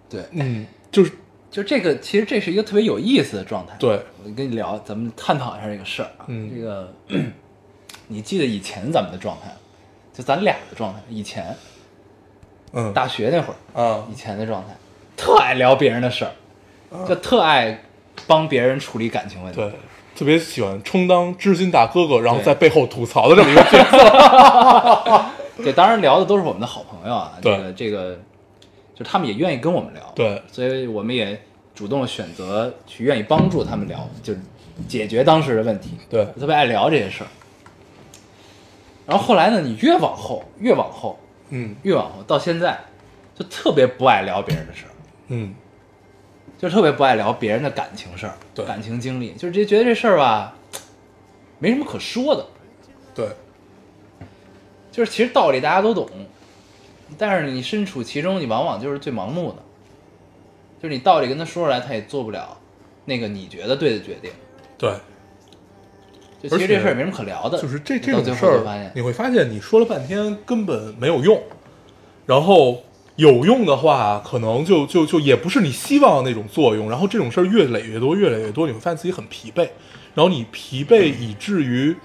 [0.10, 1.14] 对，嗯，就是
[1.50, 3.74] 就这个，其实这是一个特别有意思的状态。
[3.80, 6.26] 对，我跟你聊，咱们探讨一下这个事儿啊。
[6.28, 6.94] 嗯这个，
[8.10, 9.56] 你记得以前咱们的状态，
[10.14, 11.56] 就咱俩的状态，以前
[12.74, 14.76] 嗯大学那会儿，嗯以前的状态，
[15.16, 16.34] 特爱聊别人的事儿，
[17.08, 17.82] 就特爱
[18.28, 19.62] 帮别人处理感情问题。
[19.62, 19.72] 对，
[20.16, 25.26] 特别喜欢充当知心大哥哥，然后在背后吐槽的这么一个角色，
[25.64, 27.34] 对，当然聊的都是我们的好朋友啊。
[27.42, 28.20] 对这个这个，
[28.96, 30.02] 就他们也愿意跟我们聊。
[30.14, 31.42] 对所以我们也
[31.74, 34.40] 主动选择去愿意帮助他们聊，就是
[34.88, 35.98] 解决当时的问题。
[36.10, 37.28] 对特别爱聊这些事儿。
[39.08, 42.80] 然后后来呢，你越往后，越往后，嗯越往后，到现在，
[43.36, 44.92] 就特别不爱聊别人的事儿，
[45.30, 45.56] 嗯
[46.62, 50.54] 就特别不爱聊别人的感情事儿，对感情经历，就是这觉得这事儿吧，
[51.58, 52.46] 没什么可说的。
[53.16, 53.30] 对，
[54.92, 56.08] 就是其实道理大家都懂，
[57.18, 59.58] 但是你身处其中，你往往就是最盲目的，
[60.80, 62.56] 就是你道理跟他说出来，他也做不了
[63.06, 64.30] 那个你觉得对的决定。
[64.78, 64.94] 对，
[66.44, 71.42] 就其实这事儿也没什么可聊的，就是这这种事儿你会发现你说了半天根本没有用，
[72.28, 72.84] 然后
[73.22, 79.62] 有用的话，可能就就就也不是你希望的那种作用，然后这种事儿越累越多，越累越多，你会发现自己很疲惫，
[80.16, 81.96] 然后你疲惫以至于，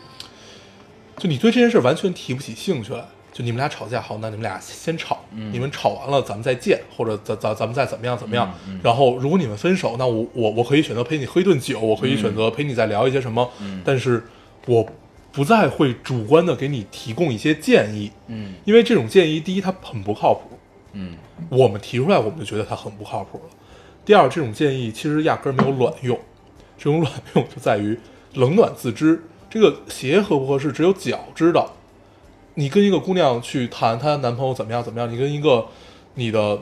[1.17, 3.03] 就你对这件事儿完全提不起兴趣来。
[3.33, 5.19] 就你们俩吵架，好，那你们俩先吵，
[5.53, 8.51] 你们吵完了咱们再见，或者咱咱咱们再怎么样怎么样。
[8.83, 13.51] 然后如果你们分手，那我我我可以选择陪你喝一顿酒，我可以选择陪你再聊一些什么，
[13.85, 14.23] 但是
[14.67, 14.87] 我
[15.33, 20.56] 不再会主观的给你提供一些建议，嗯因为这种建议，第一它很不靠谱，
[20.99, 21.17] 嗯
[21.51, 23.45] 我们提出来我们就觉得它很不靠谱了。
[24.05, 26.19] 第二，这种建议其实压根儿没有卵用，
[26.79, 27.99] 这种卵用就在于
[28.35, 29.23] 冷暖自知。
[29.51, 31.73] 这个鞋合不合适，只有脚知道。
[32.55, 35.67] 你跟一个姑娘去谈她男朋友怎么样怎么样，你跟一个
[36.15, 36.59] 你的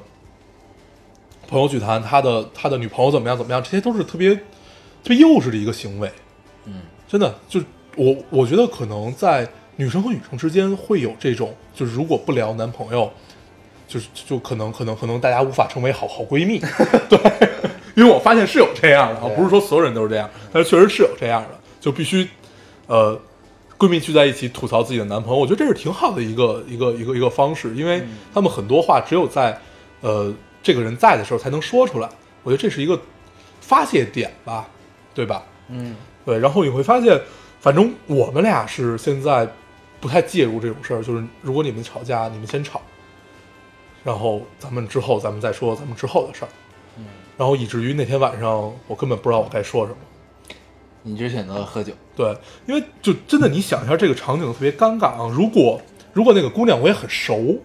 [1.47, 4.43] 朋友去谈他的他的女朋友怎么样怎么样，这些都是特别特
[5.09, 6.11] 别幼稚的一个行为。
[6.65, 7.61] 嗯真的，就
[7.97, 13.13] 我我觉得可能在女生和女生之间会有这种，就是如果不聊男朋友，
[13.87, 16.59] 就是就可能可能可能大家无法成为好好闺蜜，
[17.09, 17.19] 对，
[17.95, 22.29] 因为我发现是有这样的啊，不是说所有人都是这样，但是确实是有这样的，就必须
[22.87, 23.19] 呃
[23.79, 29.59] 闺蜜聚在一起吐槽自己的男朋友，我觉得这是挺好的一个一个一个一个方式，因为他们很多话只有在
[30.01, 30.33] 呃
[30.63, 32.09] 这个人在的时候才能说出来，
[32.43, 32.99] 我觉得这是一个
[33.61, 34.67] 发泄点吧，
[35.15, 35.43] 对吧？
[35.69, 37.21] 嗯对，然后你会发现，
[37.61, 39.47] 反正我们俩是现在
[40.01, 42.81] 不太介入这种事儿，就是如果你们吵架，你们先吵，
[44.05, 46.49] 然后咱们之后咱们再说咱们之后的事儿。
[46.99, 49.99] 嗯，然后以至于那天晚上我根本不知道我该说什么。
[51.07, 52.35] 你就选择了喝酒，对，
[52.65, 55.31] 因为就真的你想一下这个场景特别尴尬啊！
[55.31, 55.79] 如果
[56.15, 57.59] 如果那个姑娘我也很熟，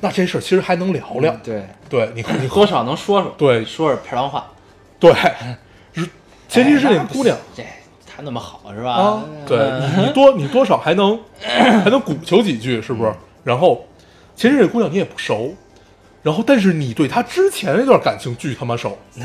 [0.00, 1.32] 那这事儿其实还能聊聊。
[1.32, 4.50] 嗯对，对，你你多少能说说，对说说漂亮话。
[4.98, 5.12] 对，
[5.94, 6.04] 如
[6.48, 7.36] 前提是哎那个姑娘。
[7.54, 7.62] 这
[8.04, 8.90] 她那么好是吧？
[8.90, 9.56] 啊，对
[9.96, 13.14] 你多你多少还能还能鼓求几句，是不是？
[13.44, 13.86] 然后，
[14.34, 15.54] 其实这姑娘你也不熟，
[16.22, 18.98] 然后但是你对她之前那段感情巨他妈熟，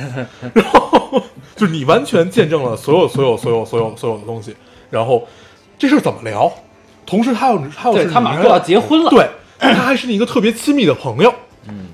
[0.53, 1.21] 然后
[1.55, 4.55] 就是你完全见证了所有所有所有所有所有的东西，
[4.89, 5.27] 然后
[5.77, 6.51] 这事儿怎么聊？
[7.05, 11.33] 同时他又他又是你一个对他马上要结婚了，对，他还是你一个特别亲密的朋友。
[11.67, 11.87] 嗯，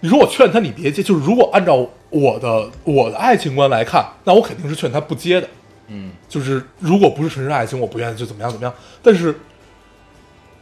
[0.00, 5.48] 你说我劝他你别接，就是如果按照我的我的爱情观来看，那我肯定是劝他不接的。
[5.88, 8.74] 嗯，就是如果不是纯是爱情，我不愿意就怎么样怎么样。
[9.02, 9.34] 但是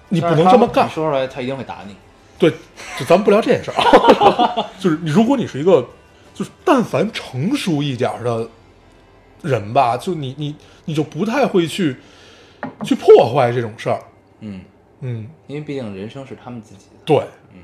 [0.08, 1.96] 你不能这么干，说出来他一定会打你。
[2.38, 2.50] 对，
[2.98, 4.70] 就咱们不聊这件事儿啊。
[4.78, 5.86] 就是你，如果你是一个，
[6.34, 8.48] 就是但凡成熟一点儿的
[9.42, 11.96] 人吧，就你你你就不太会去
[12.84, 14.02] 去破坏这种事儿。
[14.40, 14.60] 嗯，
[15.00, 16.96] 嗯，因为毕竟人生是他们自己的。
[17.04, 17.18] 对，
[17.52, 17.60] 嗯，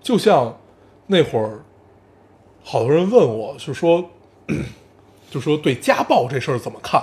[0.00, 0.58] 就像
[1.06, 1.62] 那会儿，
[2.62, 4.10] 好多人问我，就说，
[5.30, 7.02] 就说对家暴这事儿怎么看？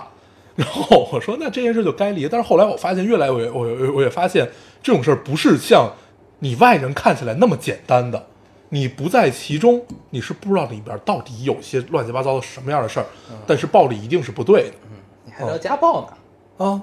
[0.56, 2.28] 然后我说，那这件事就该离。
[2.28, 4.50] 但是后来我发现，越来越我我我也发现，
[4.84, 5.92] 这种事儿不是像
[6.40, 8.28] 你外人看起来那么简单的。
[8.74, 13.06] 你不在其中，你是不知道里边到底有些乱七八糟的什么样的事儿。
[13.46, 16.66] 但是暴力一定是不对的嗯你还聊家暴呢？
[16.66, 16.82] 啊，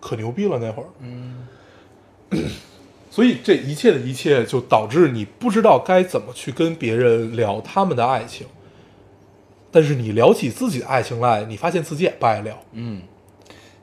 [0.00, 0.88] 可牛逼了那会儿。
[1.00, 1.46] 嗯，
[3.08, 8.46] 所以这一切的一切，就导致你不知道该怎么去跟别人聊他们的爱情。
[9.70, 13.02] 但是你聊起自己的爱情来，你发现自己也不爱聊，嗯，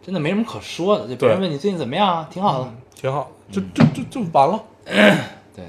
[0.03, 1.07] 真的没什么可说的。
[1.07, 2.73] 就别人问你最近怎么样啊，挺好的。
[2.95, 4.63] 挺好，就就就就完了。
[4.85, 5.65] 对，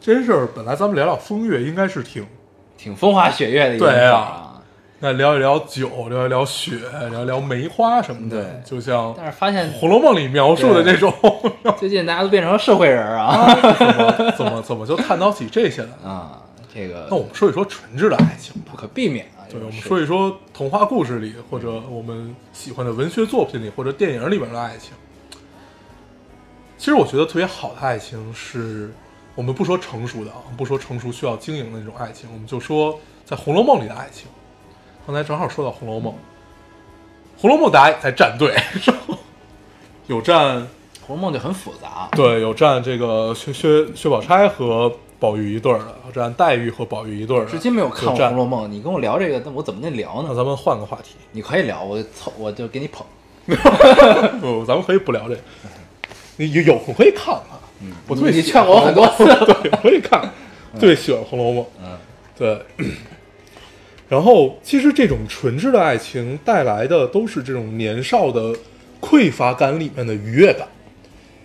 [0.00, 2.24] 这件事儿本来咱们聊聊风月，应该是挺，
[2.76, 4.50] 挺风花雪月的一个对啊事啊。
[5.00, 6.78] 那聊一聊酒，聊一聊雪，
[7.10, 11.12] 聊一聊梅花什么的，对就像《但是发现红楼梦》里描述的这种，
[11.78, 13.54] 最近大家都变成了社会人儿啊
[14.36, 16.08] 怎么怎么就探讨起这些来了？
[16.08, 16.42] 啊，
[16.74, 18.54] 这个那我们说一说纯质的爱情。
[18.68, 19.46] 不可避免啊。
[19.48, 24.92] 对，我们说一说童话故事里，或者我们喜欢的文学作品里，或者电影里边的爱情。
[26.76, 28.92] 其实我觉得特别好的爱情是，
[29.34, 34.26] 我们不说成熟的啊，不说成熟需要经营的那种爱情，我们就说在《红楼梦》里的爱情。
[35.06, 36.12] 刚才正好说到《红楼梦》，
[37.40, 38.54] 《红楼梦》大家也在站队，
[40.08, 40.62] 有站
[41.06, 42.08] 《红楼梦》就很复杂。
[42.12, 47.50] 对，有站这个薛薛薛宝钗和宝玉一对儿的，这按黛玉和宝玉一对儿的。
[47.50, 50.28] 至今没有看过《红楼梦》，你跟我聊这个，那我怎么能聊呢？
[50.30, 51.14] 那咱们换个话题。
[51.32, 53.06] 你可以聊，我就凑，我就给你捧。
[54.40, 55.40] 不，咱们可以不聊这个。
[56.36, 57.60] 你有有空可以看啊。
[57.80, 59.24] 嗯，我你劝过我很多次
[59.62, 60.30] 对，可以看，
[60.78, 61.64] 最喜欢《红楼梦》。
[61.82, 61.98] 嗯，
[62.36, 62.62] 对。
[64.06, 68.54] 然后，其实这种纯质的爱情带来的都是这种年少的
[69.00, 70.68] 匮乏感里面的愉悦感。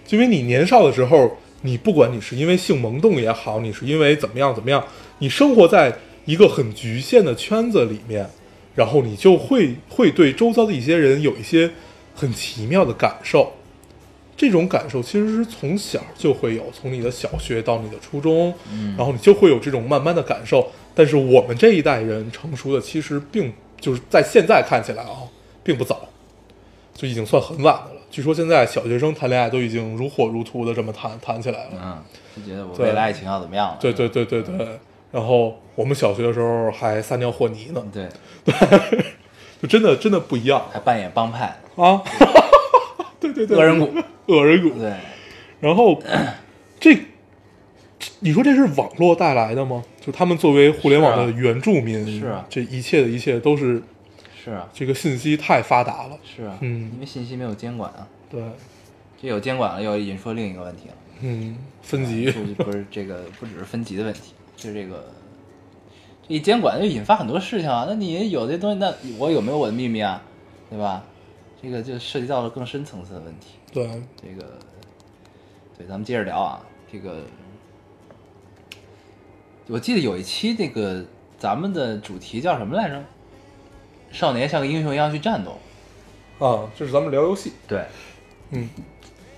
[0.06, 4.84] 就因为你年少的时候，你不管你是因为性萌动也好，你是因为怎么样怎么样，
[5.18, 5.94] 你生活在
[6.26, 8.30] 一个很局限的圈子里面，
[8.76, 11.72] 然后你就会会对周遭的一些人有一些
[12.16, 13.54] 很奇妙的感受。
[14.38, 20.72] 这种感受其实是从小就会有，从你的小学到你的初中，嗯然后你就会有这种慢慢的感受。
[20.96, 23.52] 但是我们这一代人成熟的其实并
[23.82, 25.28] 就是在现在看起来啊，
[25.62, 26.08] 并不早，
[26.94, 27.99] 就已经算很晚的了。
[28.10, 31.72] 据说现在小学生谈恋爱都已经如火如荼的这么谈谈起来了。
[31.74, 32.04] 嗯，
[32.36, 33.78] 就觉得我对未来爱情要怎么样了？
[33.80, 34.68] 对对对对对。
[35.12, 38.08] 然后我们小学的时候还撒尿和泥呢，对，
[39.62, 41.46] 就真的真的不一样还扮演帮派，
[41.76, 42.02] 啊！
[43.20, 43.90] 对对对，恶人谷，
[44.28, 44.78] 恶人谷。
[44.78, 44.94] 对，
[45.60, 46.00] 然后
[46.80, 46.96] 这，
[48.20, 49.84] 你说这是网络带来的吗？
[50.00, 53.82] 就他们作为互联网的原住民，是啊这一切的一切都是
[54.42, 56.18] 是啊，这个信息太发达了。
[56.24, 58.42] 是啊，嗯因为信息没有监管啊，对，
[59.22, 60.96] 这有监管了，又引出另一个问题了。
[61.22, 65.12] 嗯，分级，不 不是这个，不只是分级的问题，就这个
[66.28, 67.86] 这一监管就引发很多事情啊。
[67.88, 70.22] 那你有这东西，那我有没有我的秘密啊？
[70.70, 71.04] 对吧？
[71.62, 73.56] 这个就涉及到了更深层次的问题。
[73.74, 73.86] 对，
[74.22, 74.58] 这个，
[75.78, 76.66] 对，咱们接着聊啊。
[76.90, 77.24] 这个，
[79.68, 81.06] 我记得有一期那个
[81.38, 83.04] 咱们的主题叫什么来着？
[84.12, 85.60] 少年像个英雄一样去战斗。
[86.46, 87.84] 啊，这是咱们聊游戏，对，
[88.52, 88.70] 嗯。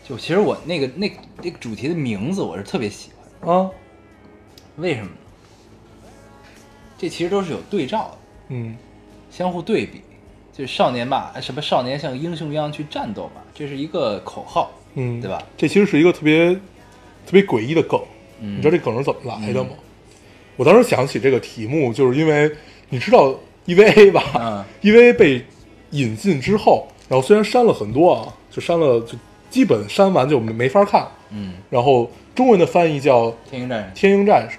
[0.08, 1.12] 就其实我那个那
[1.42, 3.12] 那个主题的名字我是特别喜
[3.42, 3.70] 欢，啊，
[4.76, 5.18] 为什么呢？
[6.98, 8.18] 这其实都是有对照的，
[8.50, 8.78] 嗯。
[9.30, 10.02] 相互对比。
[10.54, 15.42] 就是少年吧，什么少年像英雄一样去战斗吧，这是一个口号，嗯，对吧？
[15.56, 17.98] 这其实是一个特别特别诡异的梗，
[18.42, 18.58] 嗯。
[18.58, 19.70] 你知道这梗是怎么来的吗？
[20.58, 22.54] 我当时想起这个题目，就是因为
[22.90, 23.34] 你知道
[23.68, 25.46] EVA 吧、嗯 e v a 被
[25.92, 29.18] 引进之后，然后虽然删了很多啊，就删了，就
[29.50, 31.08] 基本删完就没没法看。
[31.30, 34.58] 嗯，然后中文的翻译叫《天鹰战士，天鹰战士》，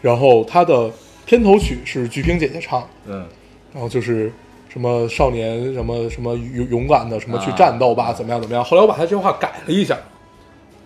[0.00, 0.90] 然后它的
[1.26, 3.26] 片头曲是鞠萍姐姐唱的，嗯
[3.72, 4.32] 然后就是
[4.68, 8.64] 什么少年什么什么勇勇敢的什么去啊战斗吧，怎么样怎么样。
[8.64, 9.96] 后来我把他这句话改了一下，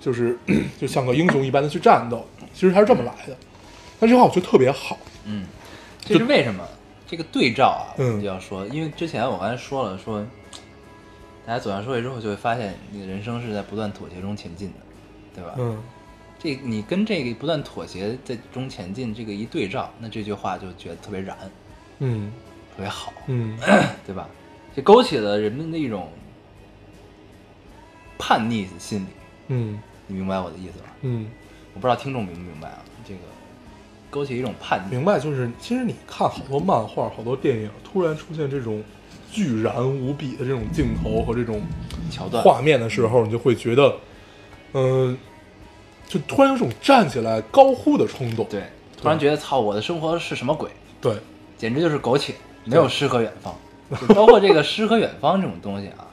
[0.00, 0.36] 就是
[0.78, 3.36] 就像个英雄一般的去战斗，其实他是这么来的。
[3.98, 5.46] 但这句话我觉得特别好，嗯，
[6.04, 6.62] 这是为什么？
[7.06, 10.24] 这个对照啊，我嗯们就要说，因为之前我刚才说了，说
[11.46, 14.74] 大家走向社会之后，就会发现你的人生是在不断妥协中前进的，
[15.34, 15.54] 对吧？
[15.58, 15.82] 嗯
[16.38, 21.36] 这你跟这个不断妥协在中前进这个一对照，那这句话就觉得特别燃，
[22.00, 22.30] 嗯
[22.76, 23.58] 特别好，嗯
[24.04, 24.28] 对吧？
[24.76, 26.10] 就勾起了人们的一种
[28.18, 29.06] 叛逆心理，
[29.48, 30.86] 嗯你明白我的意思吧？
[31.02, 31.30] 嗯，
[31.72, 32.78] 我不知道听众明不明白啊？
[34.14, 35.18] 这个勾起一种叛逆，明白。
[35.18, 38.80] 就是其实你看好多漫画、好多电影，突然出现这种
[39.32, 41.60] 巨然无比的这种镜头和这种
[42.10, 43.96] 桥段，画面的时候，你就会觉得，
[44.74, 45.18] 嗯、
[46.06, 48.46] 就突然有种站起来高呼的冲动。
[48.48, 48.62] 对，
[48.96, 50.70] 突然觉得操，我的生活是什么鬼？
[51.00, 51.16] 对，
[51.58, 52.34] 简直就是苟且，
[52.64, 53.52] 没有诗和远方。
[54.00, 56.06] 就包括这个诗和远方这种东西啊，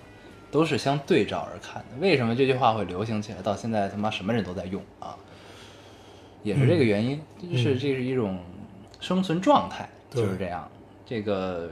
[0.51, 1.97] 都是相对照而看的。
[2.01, 3.41] 为什么这句话会流行起来？
[3.41, 5.15] 到现在他妈什么人都在用啊，
[6.43, 7.21] 也是这个原因，
[7.57, 8.39] 是这是一种
[8.99, 10.69] 生存状态，对就是这样。
[11.05, 11.69] 这个，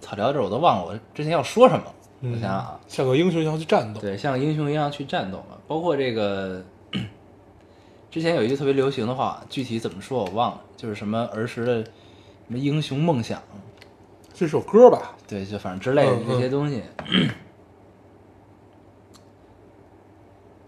[0.00, 1.84] 草，聊到这我都忘了我之前要说什么。
[2.22, 4.00] 我想想啊，像个英雄一样去战斗。
[4.00, 5.58] 对，像英雄一样去战斗嘛。
[5.66, 6.62] 包括这个，
[8.10, 11.90] 之前有一句特别流行的话，具体怎么说我忘了，就是什么儿时的什
[12.46, 13.42] 么英雄梦想，
[14.32, 16.82] 这首歌吧，对，就反正之类的嗯这些东西。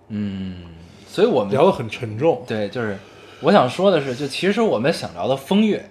[0.09, 0.74] 嗯，
[1.15, 2.43] 所以我们聊得很沉重。
[2.45, 2.99] 对，就是
[3.41, 5.89] 我想说的是，就其实我们想聊的风月，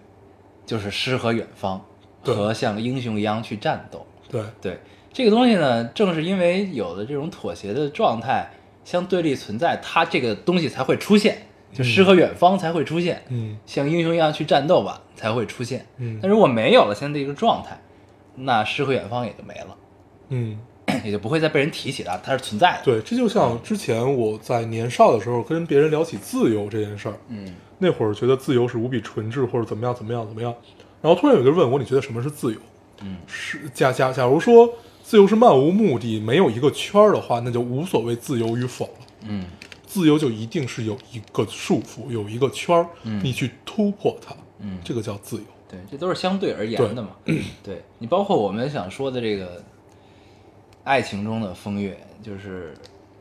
[0.65, 1.81] 就是诗和远方
[2.21, 4.05] 和像英雄一样去战斗。
[4.29, 4.77] 对，对
[5.13, 8.49] 这个东西呢，正是因为有了这种妥协的状态
[8.83, 11.37] 相对立存在，它这个东西才会出现，
[11.71, 15.85] 就诗和远方才会出现，嗯像英雄一样去战斗吧才会出现。
[15.99, 17.79] 嗯但如果没有了现在这个状态，
[18.35, 19.77] 那诗和远方也就没了，
[20.27, 20.59] 嗯，
[21.03, 30.53] 也就不会再被人提起了，它是存在的。，对，这就像之前我在年少的时候跟别人聊起自由这件事儿，嗯那会儿觉得自由是无比纯质或者怎么样怎么样怎么样，
[31.01, 32.59] 然后突然有一个人问我，你觉得什么是自由？
[33.01, 34.69] 嗯是假假假如说
[35.03, 39.07] 自由是漫无目的，没有一个圈儿的话，那就无所谓自由与否了。
[39.27, 39.45] 嗯
[39.85, 45.43] 自由就一定是有一个束缚，有一个圈儿，嗯你去突破它，嗯，这个叫自由。
[45.69, 47.09] 对，这都是相对而言的嘛。
[47.61, 49.61] 对你包括我们想说的这个
[50.83, 52.73] 爱情中的风月，就是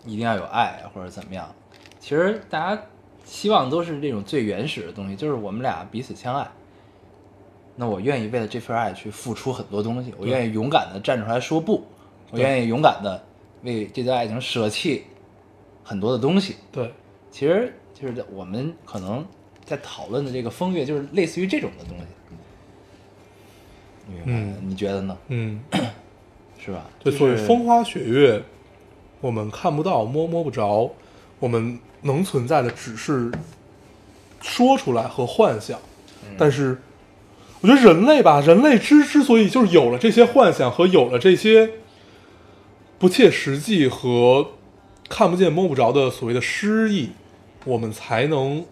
[0.04, 1.52] 一定要有爱或者怎么样。
[2.00, 2.82] 其实大家
[3.24, 6.48] 希望都是这种最原始的东西，就是我们俩彼此相爱。
[7.76, 11.84] 那我愿意为了这份爱去付出很多东西，我愿意勇敢的站出来说不，
[12.30, 13.22] 我愿意勇敢的
[13.62, 15.04] 为这段爱情舍弃
[15.82, 16.56] 很多的东西。
[16.70, 16.92] 对，
[17.30, 19.24] 其实就是我们可能
[19.64, 22.04] 在讨论的这个风月，就是类似于这种的东西。
[24.26, 25.16] 嗯你觉得呢？
[25.28, 25.60] 嗯，
[26.64, 26.86] 是吧？
[27.02, 28.42] 对，所以风花雪月，
[29.20, 30.94] 我们看不到、摸摸不着，
[31.38, 33.30] 我们能存在的只是
[34.40, 35.78] 说出来和幻想。
[36.38, 36.80] 但是，
[37.60, 41.70] 我觉得人类吧，人类之之所以就是有了这些幻想和有了这些
[42.98, 44.52] 不切实际和
[45.08, 47.10] 看不见摸不着的所谓的诗意，
[47.64, 48.64] 我们才能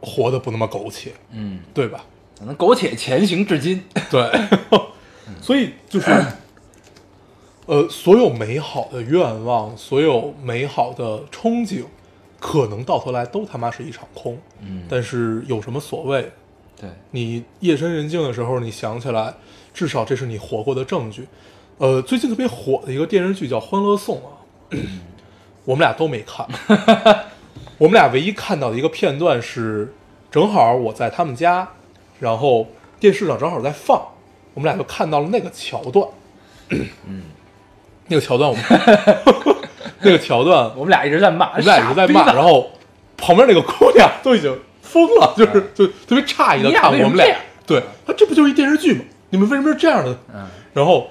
[0.00, 2.04] 活得不那么苟且，嗯，对吧？
[2.38, 3.82] 可能苟且前行至今。
[4.10, 4.30] 对，
[5.42, 6.10] 所以就是，
[7.66, 11.84] 呃，所有美好的愿望，所有美好的憧憬，
[12.38, 14.38] 可能到头来都他妈是一场空。
[14.60, 16.30] 嗯但是有什么所谓？
[16.80, 19.34] 对，你夜深人静的时候，你想起来，
[19.74, 21.26] 至少这是你活过的证据。
[21.78, 24.78] 呃，最近特别火的一个电视剧叫《欢乐颂》啊，
[25.64, 26.46] 我们俩都没看。
[27.78, 29.92] 我们俩唯一看到的一个片段是，
[30.30, 31.68] 正好我在他们家，
[32.20, 32.68] 然后
[33.00, 34.00] 电视上正好在放，
[34.54, 36.08] 我们俩就看到了那个桥段。
[36.70, 37.22] 嗯，
[38.08, 38.64] 那个桥段我们
[40.00, 42.70] 那个桥段我们俩一直在骂，我们俩一直在骂，然后
[43.16, 47.36] 旁边那个姑娘都已经疯了，就是就特别诧异的看我们俩
[47.66, 49.00] 对，啊，这不就是一电视剧吗？
[49.30, 50.16] 你们为什么是这样的？
[50.32, 51.08] 嗯，然后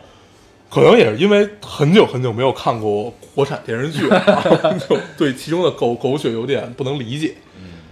[0.69, 7.35] 可能也是因为很久很久没有看过国产电视剧了， 就对其中的狗狗血有点不能理解。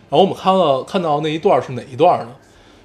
[0.10, 2.28] 然后我们看了看到那一段是哪一段呢？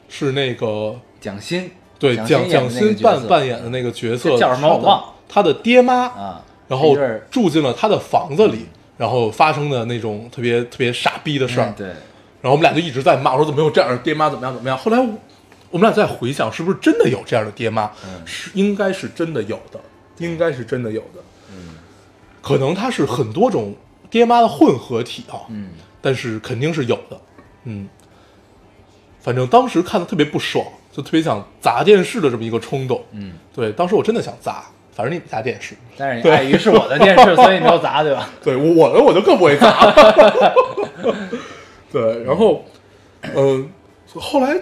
[0.08, 6.96] 是那个蒋欣，对蒋蒋蒋欣扮扮演的那个角色叫什么我忘了他的爹妈啊，然后
[7.30, 8.66] 住进了他的房子里，
[8.96, 11.74] 然后发生的那种特别特别傻逼的事儿嗯。
[11.76, 14.78] 对，然后我们俩就一直在骂，我说怎么有这样的爹妈，怎么样怎么样。
[14.78, 15.06] 后来我
[15.70, 17.90] 我们俩在回想，是不是真的有这样的爹妈？
[18.04, 19.78] 嗯是应该是真的有的，
[20.18, 21.22] 应该是真的有的。
[21.52, 21.74] 嗯，
[22.40, 23.74] 可能他是很多种
[24.08, 25.44] 爹妈的混合体啊。
[25.50, 25.70] 嗯，
[26.00, 27.20] 但是肯定是有的。
[27.64, 27.88] 嗯，
[29.20, 33.04] 反正当时看的特别不爽，就特别想砸电视的这么一个冲动。
[33.12, 34.64] 嗯，对，当时我真的想砸，
[34.98, 35.76] 反正你没家电视。
[35.96, 38.28] 但是碍于是我的电视， 所以没有砸，对吧？
[38.42, 39.94] 对我我的我就更不会砸。
[41.92, 42.64] 对，然后，
[43.36, 43.70] 嗯、
[44.16, 44.54] 后来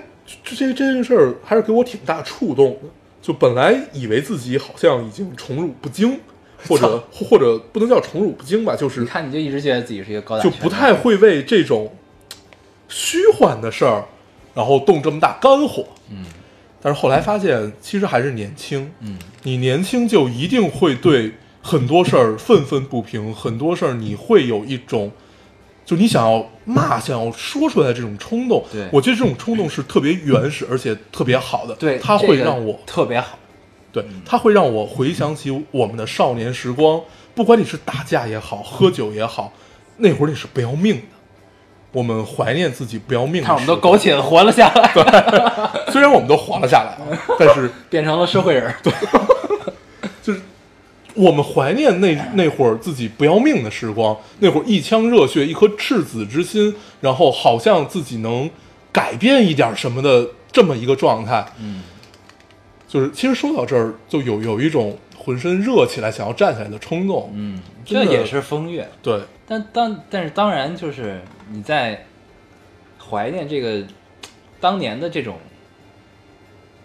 [0.45, 2.89] 这这这件事儿还是给我挺大触动的。
[3.23, 6.21] 就本来以为自己好像已经宠辱不惊，
[6.69, 11.97] 或者或者不能叫宠辱不惊吧，就是你看，你就一直觉得自己是一个高大就，不太会为这种
[12.89, 14.05] 虚幻的事儿，
[14.55, 15.87] 然后动这么大肝火。
[16.11, 16.19] 嗯
[16.87, 18.89] 但是后来发现，其实还是年轻。
[19.01, 25.11] 嗯你年轻就一定会对很多事儿愤愤不平，很多事儿你会有一种，
[25.85, 28.65] 就你想要骂、想要说出来的这种冲动。
[28.71, 31.75] 对我觉得这种冲动是特别原始而且特别好的。
[31.75, 33.37] 对，它会让我特别好。
[33.91, 37.01] 对，它会让我回想起我们的少年时光，
[37.35, 39.53] 不管你是打架也好，喝酒也好，
[39.97, 41.03] 那会儿你是不要命的。
[41.93, 43.43] 我们怀念自己不要命。
[43.43, 44.93] 看我们都苟且的活了下来，
[45.93, 48.75] 虽然我们都活了下来啊， 但是变成了社会人。
[48.83, 48.93] 对，
[50.23, 50.41] 就是
[51.15, 58.51] 我们怀念那那会儿自己不要命的时光，那会儿一腔热血，一颗赤子之心，然后好像自己能
[58.93, 61.47] 改变一点什么的这么一个状态。
[61.61, 61.83] 嗯，
[62.89, 67.31] 就是其实说到这儿，就有有一种浑身热起来想要站起来的冲动。
[67.35, 68.89] 嗯，这也是风月。
[69.03, 71.21] 对，但当但是当然就是
[71.51, 72.05] 你在
[72.99, 73.83] 怀念这个
[74.61, 75.37] 当年的这种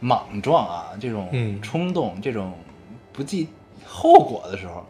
[0.01, 2.51] 莽撞啊，这种嗯冲动，这种
[3.13, 3.47] 不计
[3.85, 4.85] 后果的时候，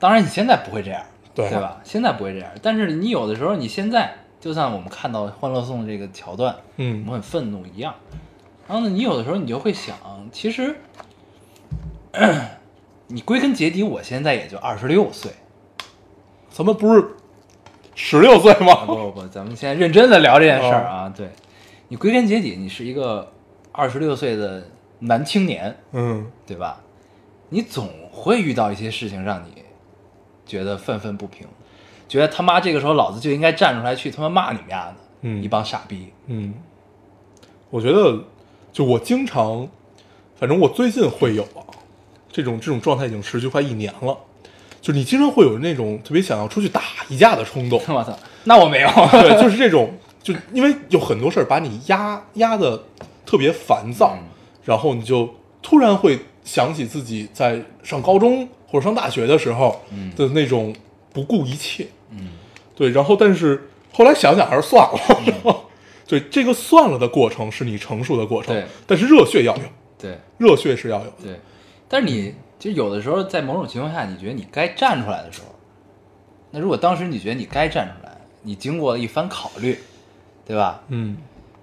[0.00, 1.00] 当然你现在不会这样，
[1.34, 1.80] 对对吧？
[1.84, 7.94] 现在不会这样，但是你有的时候你现在就像我们看到《欢乐颂》这个桥段，我嗯们很愤怒一样。
[8.66, 9.96] 然后呢，你有的时候你就会想，
[10.32, 10.76] 其实
[13.08, 15.30] 你归根结底，我现在也就二十六岁。
[16.50, 17.04] 咱们不是
[17.94, 18.84] 十六岁啊吗？
[18.84, 21.12] 不不不，咱们现在认真的聊这件事儿啊。
[21.16, 21.30] 对，
[21.88, 23.32] 你归根结底，你是一个
[23.78, 24.60] 二十六岁的
[24.98, 26.80] 男青年，嗯，对吧？
[27.50, 29.62] 你总会遇到一些事情让你
[30.44, 31.46] 觉得愤愤不平，
[32.08, 36.12] 觉得他妈这个时候老子就应该站出来去他妈骂你们丫的，嗯一帮傻逼。
[36.26, 36.52] 嗯，
[37.70, 38.24] 我觉得，
[38.72, 39.68] 就我经常，
[40.34, 41.62] 反正我最近会有啊，
[42.32, 44.18] 这种这种状态已经持续快一年了。
[44.80, 48.88] 就你经常会有那种特别想要出去打一架的冲动， 我操，那我没有。
[49.12, 52.82] 对，就是这种，就因为有很多事儿把你压压的
[53.28, 54.24] 特别烦躁，嗯。
[54.64, 55.28] 然后你就
[55.60, 60.10] 突然会想起自己在上高中或者上大学的时候嗯。
[60.16, 60.74] 的那种
[61.12, 62.30] 不顾一切，嗯。
[62.74, 64.82] 对，然后但是后来想想还是算
[65.44, 65.56] 了，
[66.08, 69.62] 对，这个算了的过程是你成熟的过程对，但是热血要有，
[69.98, 70.16] 对。
[70.38, 71.40] 热血是要有的，对，
[71.86, 75.54] 但是你就有的时候在某种情况下，你觉得你该站出来的时候，
[76.52, 79.78] 那如果当时你觉得你该站出来，你经过了一番考虑，
[80.46, 80.80] 对吧？
[80.88, 81.16] 嗯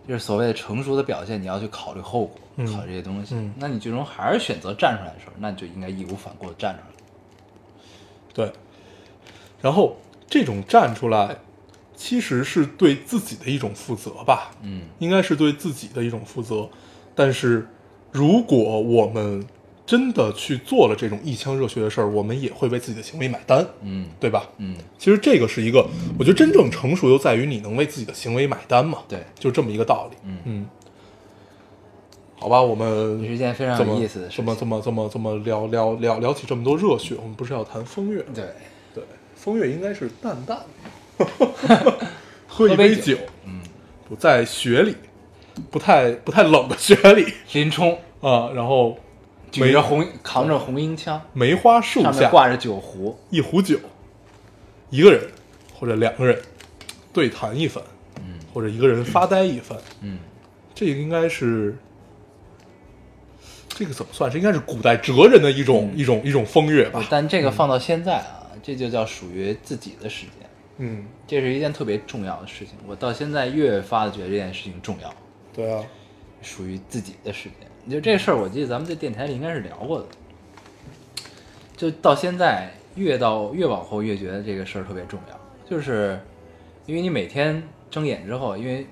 [0.08, 3.36] 就是所谓的成熟的表现，你要去考虑后果，嗯考虑这些东西。
[3.36, 6.88] 嗯那你最终还是选择站出来的时候，那你就应该义无反顾的站出来。
[8.34, 8.52] 对。
[9.62, 9.98] 然后
[10.28, 11.38] 这种站出来，
[11.96, 16.70] 其实是对自己的一种负责吧，嗯应该是对自己的一种负责。
[17.16, 17.68] 但是，
[18.12, 19.46] 如果我们
[19.86, 24.08] 真的去做了这种一腔热血的事儿，我们也会为自己的行为买单，嗯。
[24.20, 24.50] 对吧？
[24.58, 30.18] 嗯，其实这个是一个，我觉得真正成熟又在于你能为自己的行为买单嘛，对，就这么一个道理。
[30.26, 30.38] 嗯。
[30.46, 30.66] 嗯，
[32.38, 34.44] 好吧，我们这是一件非常有意思的事情。
[34.44, 38.26] 这么这么这么这么聊聊聊聊起这么多热血，我们不是要谈风月？
[38.34, 38.46] 对，
[38.94, 39.04] 对，
[39.36, 40.60] 风月应该是淡淡
[41.18, 42.10] 的，
[42.48, 43.16] 喝一杯酒，
[43.46, 43.62] 嗯，
[44.10, 44.96] 不在雪里，
[45.70, 47.26] 不太不太冷的雪里。
[47.54, 47.98] 林冲。
[48.22, 48.98] 啊，然后
[49.64, 53.80] 举着红扛着红缨枪，梅花树下上面挂着酒壶，一壶酒，
[54.90, 55.22] 一个人
[55.74, 56.42] 或者两个人
[57.14, 57.84] 对谈一番，
[58.18, 60.20] 嗯或者一个人发呆一番，嗯，
[60.74, 61.76] 这个应该是，
[63.70, 64.38] 这个怎么算是？
[64.38, 67.06] 应该是古代哲人的一种、一种一种风月吧。
[67.10, 72.76] 但这个放到现在啊，这就叫属于自己的时间，嗯，这是一件特别重要的事情。
[72.88, 75.14] 我到现在越发的觉得这件事情重要，
[75.54, 75.84] 对啊，
[76.42, 77.68] 属于自己的时间。
[77.90, 80.06] 就这事儿，我记得咱们在电台里应该是聊过的。
[81.78, 86.20] 就到现在，越到越往后越觉得这个事儿特别重要，就是
[86.86, 87.62] 因为你每天
[87.92, 88.88] 睁眼之后，因为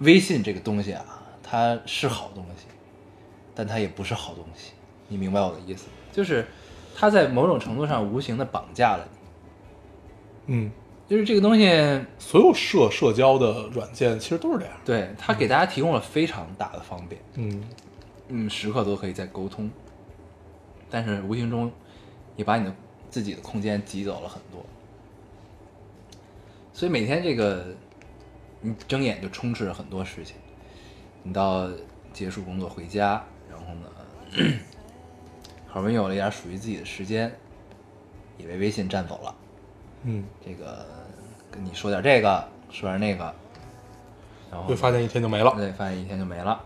[0.00, 1.04] 微信这个东西啊，
[1.42, 2.66] 它是好东西，
[3.54, 4.72] 但它也不是好东西。
[5.08, 5.86] 你明白我的意思？
[6.10, 6.44] 就是
[6.94, 9.08] 它在某种程度上无形的绑架了
[10.46, 10.54] 你。
[10.54, 10.70] 嗯，
[11.08, 11.70] 就是这个东西，
[12.18, 14.74] 所有社社交的软件其实都是这样。
[14.84, 17.20] 对它给大家提供了非常大的方便。
[17.34, 17.62] 嗯，
[18.34, 19.70] 嗯，时刻都可以在沟通，
[20.88, 21.70] 但是无形中
[22.34, 22.74] 也把你的
[23.10, 24.64] 自己的空间挤走了很多。
[26.72, 27.66] 所以每天这个
[28.62, 30.36] 你睁眼就充斥着很多事情，
[31.22, 31.68] 你到
[32.14, 34.54] 结束工作回家，然后呢，
[35.68, 37.30] 好不容易有了一点属于自己的时间，
[38.38, 39.34] 也被微信占走了。
[40.04, 40.86] 嗯，这个
[41.50, 43.34] 跟你说点这个，说点那个，
[44.50, 45.52] 然后会发现一天就没了。
[45.54, 46.64] 对，发现一天就没了。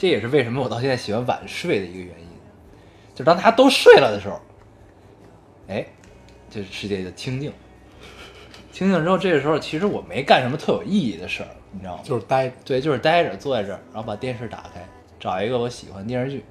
[0.00, 2.26] 这也是为什么我到现在喜欢晚睡的一个原因，
[3.14, 4.40] 就当大家都睡了的时候，
[5.68, 5.84] 哎，
[6.48, 7.52] 这世界就清静。
[8.72, 12.02] 清静之后，这个时候其实我没干什么特有意义的事儿，你知道吗？
[12.02, 12.54] 就是待着。
[12.64, 14.82] 对，就是待着，坐在这儿，然后把电视打开，
[15.18, 16.42] 找一个我喜欢的电视剧、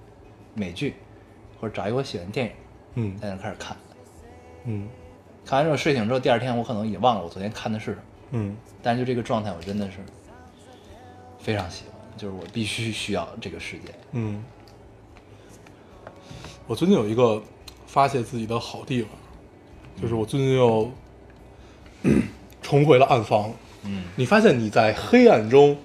[0.54, 0.94] 美剧，
[1.60, 2.52] 或者找一个我喜欢的电影，
[2.94, 3.76] 嗯在那开始看。
[4.66, 4.88] 嗯
[5.44, 9.98] 看完之后睡醒之后，第二天我可能已经忘了我昨天看的是什么，嗯但是就这个状态，我真的是
[11.40, 11.89] 非常喜欢，
[12.20, 13.96] 就是我必须需要这个时间。
[14.12, 14.44] 嗯。
[16.68, 17.42] 我最近有一个
[17.88, 19.10] 发泄自己的好地方，
[20.00, 20.92] 就是我最近又
[22.62, 23.52] 重回了暗房。
[23.86, 25.78] 嗯，你发现你在黑暗中，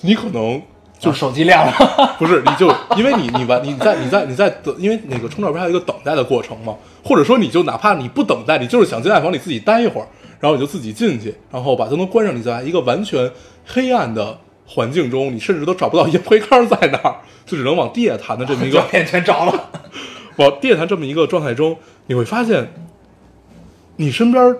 [0.00, 0.60] 你可能
[0.98, 6.76] 就手机亮了， 不是，你就因为你你完你在你在你在等，因为那个充电不是还有一个等待的过程嘛？
[7.04, 10.08] 或者说你就哪怕你不等待，你就是想进暗房里自己待一会儿，
[10.40, 13.30] 然后你就自己进去，然后把灯都关上，你在一个完全
[13.64, 19.70] 黑暗的环境中，你甚至都找不到烟灰缸在哪儿，就只能往地下弹的这么一个照片全着了。
[20.36, 22.68] 往地下弹这么一个状态中，你会发现，
[23.96, 24.56] 你身边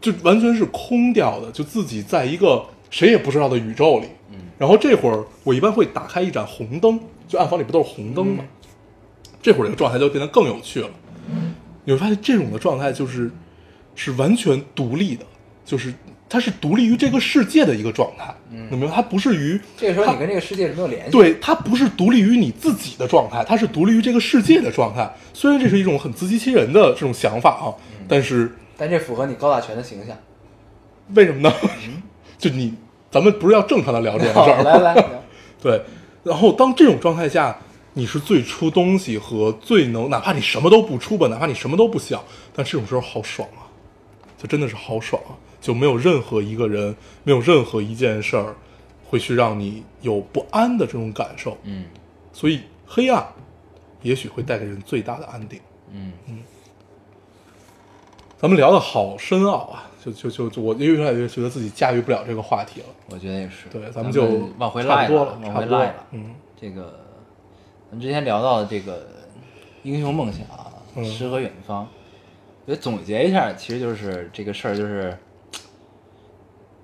[0.00, 4.08] 就完全是空掉的，就自己在一个谁也不知道的宇宙里。
[4.30, 8.44] 嗯，然后这会儿我一般会打开一盏红灯，就暗房里不都是红灯吗？
[9.40, 10.88] 这会儿这个状态就变得更有趣了。
[11.84, 13.30] 你会发现这种的状态就是
[13.94, 15.24] 是完全独立的，
[15.64, 15.92] 就是
[16.34, 18.34] 它是独立于这个世界的一个状态。
[18.50, 18.96] 嗯，你明白？
[18.96, 25.08] 它不是于这个时候你跟这个世界是没有联系。，对，它不是独立于你自己的状态，它是独立于这个世界的状态。
[25.32, 27.70] 虽然这是一种很自欺欺人的这种想法啊，
[28.08, 30.16] 但是但这符合你高大全的形象。
[31.14, 31.54] 为什么呢？
[32.36, 32.74] 就你，
[33.12, 34.72] 咱们不是要正常的聊这件事儿吗？
[34.72, 35.22] 来 来，聊
[35.62, 35.80] 对，
[36.24, 37.56] 然后当这种状态下，
[37.92, 42.20] 你是最出东西和最能，哪怕你什么都不出吧，哪怕你什么都不想，
[42.52, 43.70] 但这种时候好爽啊，
[44.36, 45.32] 就真的是好爽啊，
[45.64, 48.54] 就没有任何一个人，没有任何一件事儿
[49.08, 51.56] 会去让你有不安的这种感受。
[51.62, 51.86] 嗯
[52.34, 53.26] 所以黑暗
[54.02, 55.58] 也许会带给人最大的安定。
[55.90, 56.42] 嗯嗯，
[58.36, 62.86] 咱们聊的好深奥啊，就就就就我越来越觉得自己驾驭不了这个话题了。
[63.08, 63.70] 我觉得也是。
[63.70, 66.06] 对，咱咱们就往回差赖了不多了，差不多了往回拉了。
[66.10, 67.00] 嗯这个
[67.90, 69.08] 咱们之前聊到的这个
[69.82, 70.42] 英雄梦想、
[70.94, 71.88] 嗯诗和远方，
[72.66, 75.16] 我觉得总结一下，其实就是这个事儿，就是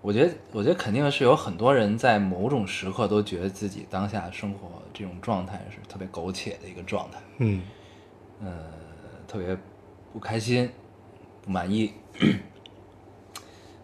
[0.02, 7.62] 我觉得，我觉得肯定是有很多人在某种时刻都觉得自己当下生活这种状态是特别苟且的一个状态，嗯。
[8.42, 8.50] 呃，
[9.28, 9.54] 特别
[10.14, 10.70] 不开心、
[11.42, 11.92] 不满意，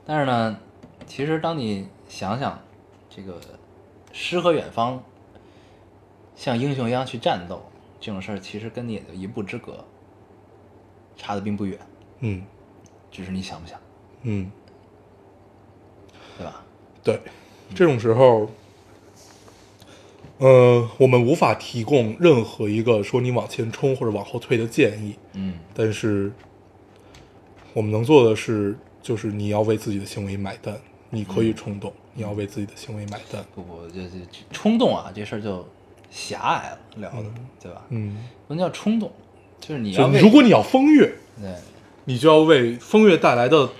[0.06, 0.58] 但是呢，
[1.06, 2.58] 其实当你想想
[3.10, 3.38] 这个
[4.14, 5.02] 诗和远方，
[6.34, 7.62] 像英雄一样去战斗
[8.00, 9.84] 这种事儿，其实跟你也就一步之隔，
[11.18, 11.78] 差的并不远，
[12.20, 12.42] 嗯。
[13.10, 13.78] 只是你想不想，
[14.22, 14.50] 嗯，
[16.38, 16.62] 对吧？
[17.02, 17.20] 对，
[17.74, 18.50] 这种时候，
[20.38, 26.32] 呃，我们无法提供任何一个说你往前冲或者往后退的建议，嗯，但是
[27.72, 30.76] 我们能做的是，就是你要为自己的行为买单。
[31.08, 33.42] 你可以冲动，你要为自己的行为买单。
[33.54, 35.66] 不不，这这这冲动啊，这事儿就
[36.10, 37.30] 狭隘了，聊的，
[37.62, 37.82] 对吧？
[37.90, 39.10] 嗯，不能叫冲动，
[39.60, 41.54] 就是你要为如果你要风月，对，
[42.06, 43.70] 你就要为风月带来的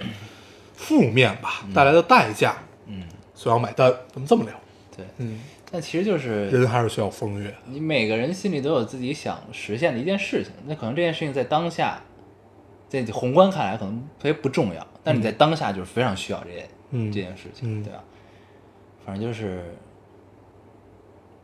[0.76, 2.56] 负面吧，带来的代价，
[2.86, 3.02] 嗯，
[3.34, 3.92] 所要买单。
[4.12, 4.52] 咱们这么聊，
[4.96, 7.54] 对，嗯，但其实就是人还是需要风月。
[7.64, 12.00] 你每个人心里都有自己想实现的一件事情，那可能这件事情在当下，
[12.88, 17.10] 在宏观看来可能特别不重要，但你在当下就是非常需要这件、嗯。
[17.10, 17.82] 这件事情，嗯。
[17.82, 18.04] 对吧？
[19.04, 19.64] 反正就是，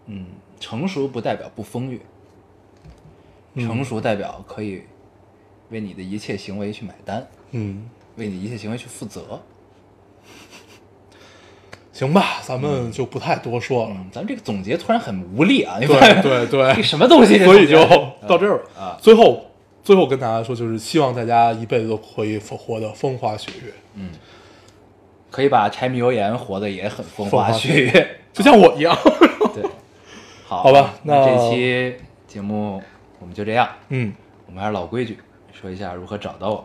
[0.07, 0.27] 嗯，
[0.59, 1.99] 成熟不代表不风月，
[3.55, 3.67] 嗯。
[3.67, 4.83] 成熟代表可以
[5.71, 9.41] 为你的一切行为去买单，嗯，为你一切行为去负责。
[11.93, 13.91] 行吧，咱们就不太多说了。
[13.91, 15.77] 嗯，咱们这个总结突然很无力啊！
[15.79, 17.39] 你对发现 对对这什么东西？
[17.45, 17.79] 所以就
[18.27, 19.45] 到这儿了啊最后，
[19.85, 24.11] 最后跟大家说，就是希望大家一辈子都可以活得风花雪月，嗯
[25.31, 28.21] 可以把柴米油盐活得也很风花雪雪月。
[28.33, 28.97] 就像我一样。
[29.55, 29.63] 对，
[30.49, 31.95] 好，好吧那那这期
[32.27, 32.83] 节目
[33.19, 33.69] 我们就这样。
[33.91, 34.13] 嗯，
[34.47, 35.19] 我们还是老规矩，
[35.53, 36.65] 说一下如何找到我们。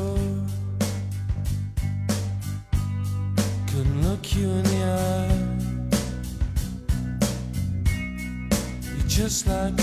[9.43, 9.80] Just like